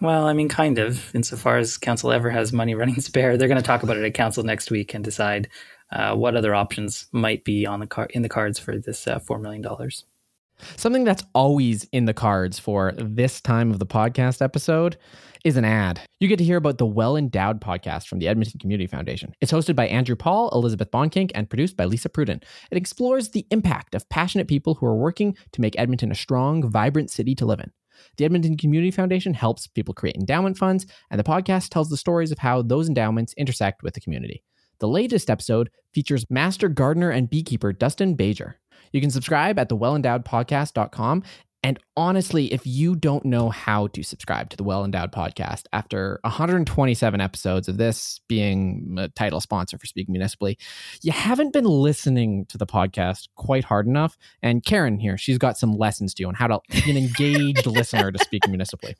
Well, 0.00 0.26
I 0.26 0.32
mean, 0.32 0.48
kind 0.48 0.78
of, 0.78 1.14
insofar 1.14 1.58
as 1.58 1.78
council 1.78 2.10
ever 2.10 2.28
has 2.30 2.52
money 2.52 2.74
running 2.74 2.94
spare. 3.00 3.36
They're 3.36 3.48
going 3.48 3.60
to 3.60 3.66
talk 3.66 3.82
about 3.82 3.96
it 3.96 4.04
at 4.04 4.14
council 4.14 4.42
next 4.42 4.70
week 4.70 4.94
and 4.94 5.04
decide 5.04 5.48
uh, 5.92 6.14
what 6.14 6.36
other 6.36 6.54
options 6.54 7.06
might 7.12 7.44
be 7.44 7.66
on 7.66 7.80
the 7.80 7.86
car- 7.86 8.08
in 8.10 8.22
the 8.22 8.28
cards 8.28 8.58
for 8.58 8.78
this 8.78 9.06
uh, 9.06 9.18
$4 9.18 9.40
million. 9.40 9.64
Something 10.76 11.04
that's 11.04 11.24
always 11.34 11.84
in 11.92 12.04
the 12.04 12.14
cards 12.14 12.58
for 12.58 12.92
this 12.96 13.40
time 13.40 13.70
of 13.70 13.78
the 13.78 13.86
podcast 13.86 14.40
episode 14.40 14.96
is 15.44 15.56
an 15.56 15.64
ad. 15.64 16.00
You 16.20 16.28
get 16.28 16.38
to 16.38 16.44
hear 16.44 16.56
about 16.56 16.78
the 16.78 16.86
Well 16.86 17.16
Endowed 17.16 17.60
podcast 17.60 18.06
from 18.06 18.20
the 18.20 18.28
Edmonton 18.28 18.60
Community 18.60 18.86
Foundation. 18.86 19.34
It's 19.40 19.50
hosted 19.50 19.74
by 19.74 19.88
Andrew 19.88 20.14
Paul, 20.14 20.50
Elizabeth 20.50 20.90
Bonkink, 20.92 21.32
and 21.34 21.50
produced 21.50 21.76
by 21.76 21.84
Lisa 21.84 22.08
Pruden. 22.08 22.42
It 22.70 22.78
explores 22.78 23.30
the 23.30 23.46
impact 23.50 23.94
of 23.96 24.08
passionate 24.08 24.46
people 24.46 24.74
who 24.74 24.86
are 24.86 24.94
working 24.94 25.36
to 25.52 25.60
make 25.60 25.78
Edmonton 25.78 26.12
a 26.12 26.16
strong, 26.16 26.68
vibrant 26.70 27.10
city 27.10 27.34
to 27.34 27.46
live 27.46 27.58
in. 27.58 27.72
The 28.16 28.24
Edmonton 28.24 28.56
Community 28.56 28.90
Foundation 28.90 29.34
helps 29.34 29.66
people 29.66 29.94
create 29.94 30.16
endowment 30.16 30.58
funds, 30.58 30.86
and 31.10 31.18
the 31.18 31.24
podcast 31.24 31.70
tells 31.70 31.88
the 31.88 31.96
stories 31.96 32.30
of 32.30 32.38
how 32.38 32.62
those 32.62 32.88
endowments 32.88 33.34
intersect 33.34 33.82
with 33.82 33.94
the 33.94 34.00
community. 34.00 34.42
The 34.82 34.88
latest 34.88 35.30
episode 35.30 35.70
features 35.94 36.26
master 36.28 36.68
gardener 36.68 37.10
and 37.10 37.30
beekeeper 37.30 37.72
Dustin 37.72 38.16
Bajer. 38.16 38.54
You 38.90 39.00
can 39.00 39.10
subscribe 39.10 39.56
at 39.60 39.68
thewellendowedpodcast.com 39.68 41.22
and 41.62 41.78
honestly, 41.96 42.52
if 42.52 42.66
you 42.66 42.96
don't 42.96 43.24
know 43.24 43.48
how 43.48 43.86
to 43.86 44.02
subscribe 44.02 44.50
to 44.50 44.56
the 44.56 44.64
Well 44.64 44.84
Endowed 44.84 45.12
podcast 45.12 45.66
after 45.72 46.18
127 46.24 47.20
episodes 47.20 47.68
of 47.68 47.76
this 47.76 48.20
being 48.28 48.96
a 48.98 49.08
title 49.10 49.40
sponsor 49.40 49.78
for 49.78 49.86
Speaking 49.86 50.10
Municipally, 50.10 50.58
you 51.02 51.12
haven't 51.12 51.52
been 51.52 51.64
listening 51.64 52.46
to 52.46 52.58
the 52.58 52.66
podcast 52.66 53.28
quite 53.36 53.62
hard 53.62 53.86
enough. 53.86 54.18
And 54.42 54.64
Karen 54.64 54.98
here, 54.98 55.16
she's 55.16 55.38
got 55.38 55.56
some 55.56 55.74
lessons 55.78 56.14
to 56.14 56.24
you 56.24 56.28
on 56.28 56.34
how 56.34 56.48
to 56.48 56.58
be 56.84 56.90
an 56.90 56.96
engaged 56.96 57.66
listener 57.68 58.10
to 58.10 58.18
Speaking 58.18 58.50
Municipally. 58.50 58.96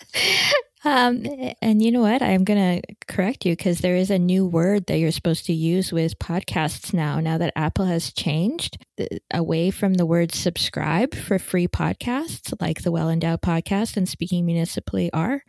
Um, 0.85 1.25
and 1.63 1.81
you 1.81 1.93
know 1.93 2.01
what? 2.01 2.23
I'm 2.23 2.45
going 2.45 2.81
to 2.81 2.95
correct 3.07 3.47
you 3.47 3.53
because 3.53 3.81
there 3.81 3.95
is 3.95 4.11
a 4.11 4.19
new 4.19 4.47
word 4.47 4.87
that 4.87 4.99
you're 4.99 5.13
supposed 5.13 5.47
to 5.47 5.53
use 5.53 5.93
with 5.93 6.19
podcasts 6.19 6.93
now. 6.93 7.21
Now 7.21 7.39
that 7.39 7.53
Apple 7.55 7.85
has 7.85 8.13
changed 8.13 8.85
away 9.33 9.71
from 9.71 9.95
the 9.95 10.07
word 10.07 10.33
subscribe 10.33 11.15
for 11.15 11.39
free 11.39 11.69
podcasts 11.69 12.53
like 12.61 12.83
the 12.83 12.91
Well 12.91 13.11
Endowed 13.11 13.43
podcast 13.43 13.97
and 13.97 14.09
Speaking 14.09 14.45
Municipally 14.45 15.13
are, 15.13 15.45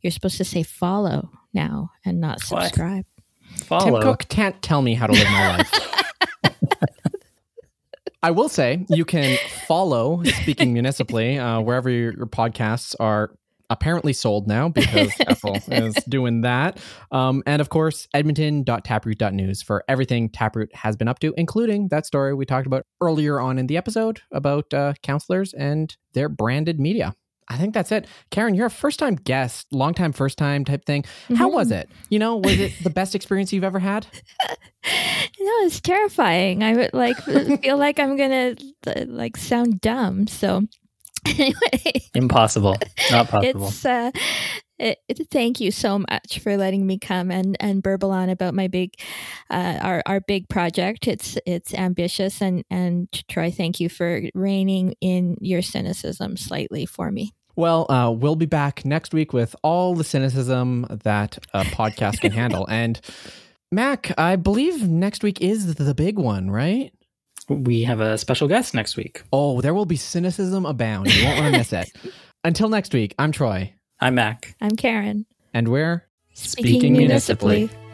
you're 0.00 0.10
supposed 0.10 0.38
to 0.38 0.44
say 0.44 0.62
follow 0.62 1.30
now 1.52 1.90
and 2.04 2.20
not 2.20 2.40
subscribe. 2.40 3.04
What? 3.04 3.18
follow. 3.56 4.00
Tim 4.00 4.02
Cook 4.02 4.28
can't 4.28 4.60
tell 4.62 4.82
me 4.82 4.94
how 4.94 5.06
to 5.06 5.12
live 5.12 5.30
my 5.30 5.56
life. 5.56 5.72
I 8.22 8.32
will 8.32 8.48
say 8.48 8.84
you 8.88 9.04
can 9.04 9.38
follow 9.66 10.24
Speaking 10.24 10.72
Municipally 10.72 11.38
uh, 11.38 11.60
wherever 11.60 11.88
your, 11.88 12.12
your, 12.14 12.26
podcasts 12.26 12.96
are 12.98 13.30
apparently 13.70 14.12
sold 14.12 14.46
now 14.46 14.68
because 14.68 15.12
Apple 15.28 15.58
is 15.68 15.94
doing 16.08 16.42
that. 16.42 16.78
Um, 17.12 17.42
and 17.46 17.60
of 17.60 17.68
course, 17.68 18.08
edmonton.taproot.news 18.14 19.62
for 19.62 19.84
everything 19.88 20.28
Taproot 20.28 20.74
has 20.74 20.96
been 20.96 21.08
up 21.08 21.18
to, 21.20 21.34
including 21.36 21.88
that 21.88 22.06
story 22.06 22.34
we 22.34 22.46
talked 22.46 22.66
about 22.66 22.86
earlier 23.00 23.40
on 23.40 23.58
in 23.58 23.66
the 23.66 23.76
episode 23.76 24.20
about 24.32 24.72
uh, 24.72 24.94
counselors 25.02 25.52
and 25.54 25.96
their 26.14 26.28
branded 26.28 26.80
media. 26.80 27.14
I 27.50 27.56
think 27.56 27.72
that's 27.72 27.90
it. 27.92 28.06
Karen, 28.30 28.54
you're 28.54 28.66
a 28.66 28.70
first 28.70 28.98
time 28.98 29.14
guest, 29.14 29.66
long 29.72 29.94
time, 29.94 30.12
first 30.12 30.36
time 30.36 30.64
type 30.64 30.84
thing. 30.84 31.02
Mm-hmm. 31.02 31.36
How 31.36 31.48
was 31.48 31.70
it? 31.70 31.88
You 32.10 32.18
know, 32.18 32.36
was 32.36 32.60
it 32.60 32.72
the 32.82 32.90
best 32.90 33.14
experience 33.14 33.52
you've 33.52 33.64
ever 33.64 33.78
had? 33.78 34.06
no, 34.50 35.52
it's 35.64 35.80
terrifying. 35.80 36.62
I 36.62 36.74
would 36.74 36.92
like 36.92 37.16
feel 37.16 37.78
like 37.78 37.98
I'm 37.98 38.16
gonna 38.16 38.54
like 39.06 39.38
sound 39.38 39.80
dumb. 39.80 40.26
So 40.26 40.66
anyway, 41.28 42.00
impossible, 42.14 42.76
not 43.10 43.28
possible. 43.30 43.68
It's 43.68 43.84
uh, 43.84 44.10
it, 44.78 44.98
it, 45.08 45.28
thank 45.30 45.60
you 45.60 45.70
so 45.70 45.98
much 45.98 46.38
for 46.40 46.56
letting 46.56 46.86
me 46.86 46.98
come 46.98 47.30
and 47.30 47.56
and 47.60 47.82
burble 47.82 48.10
on 48.10 48.28
about 48.28 48.54
my 48.54 48.68
big 48.68 48.94
uh, 49.50 49.78
our 49.80 50.02
our 50.06 50.20
big 50.20 50.48
project. 50.48 51.08
It's 51.08 51.36
it's 51.46 51.74
ambitious 51.74 52.40
and 52.40 52.64
and 52.70 53.08
Troy, 53.28 53.50
thank 53.50 53.80
you 53.80 53.88
for 53.88 54.22
reining 54.34 54.94
in 55.00 55.36
your 55.40 55.62
cynicism 55.62 56.36
slightly 56.36 56.86
for 56.86 57.10
me. 57.10 57.32
Well, 57.56 57.90
uh, 57.90 58.12
we'll 58.12 58.36
be 58.36 58.46
back 58.46 58.84
next 58.84 59.12
week 59.12 59.32
with 59.32 59.56
all 59.64 59.96
the 59.96 60.04
cynicism 60.04 60.86
that 61.02 61.38
a 61.52 61.64
podcast 61.64 62.20
can 62.20 62.30
handle. 62.42 62.64
And 62.68 63.00
Mac, 63.72 64.12
I 64.16 64.36
believe 64.36 64.88
next 64.88 65.24
week 65.24 65.40
is 65.40 65.74
the 65.74 65.92
big 65.92 66.20
one, 66.20 66.52
right? 66.52 66.92
We 67.48 67.82
have 67.84 68.00
a 68.00 68.18
special 68.18 68.46
guest 68.46 68.74
next 68.74 68.96
week. 68.96 69.22
Oh, 69.32 69.60
there 69.60 69.72
will 69.72 69.86
be 69.86 69.96
cynicism 69.96 70.66
abound. 70.66 71.12
You 71.14 71.24
won't 71.24 71.40
want 71.40 71.52
to 71.52 71.58
miss 71.58 71.72
it. 71.72 71.90
Until 72.44 72.68
next 72.68 72.92
week, 72.92 73.14
I'm 73.18 73.32
Troy. 73.32 73.72
I'm 74.00 74.14
Mac. 74.14 74.54
I'm 74.60 74.76
Karen. 74.76 75.26
And 75.54 75.68
we're 75.68 76.06
speaking, 76.34 76.70
speaking 76.72 76.92
municipally. 76.92 77.56
municipally. 77.56 77.87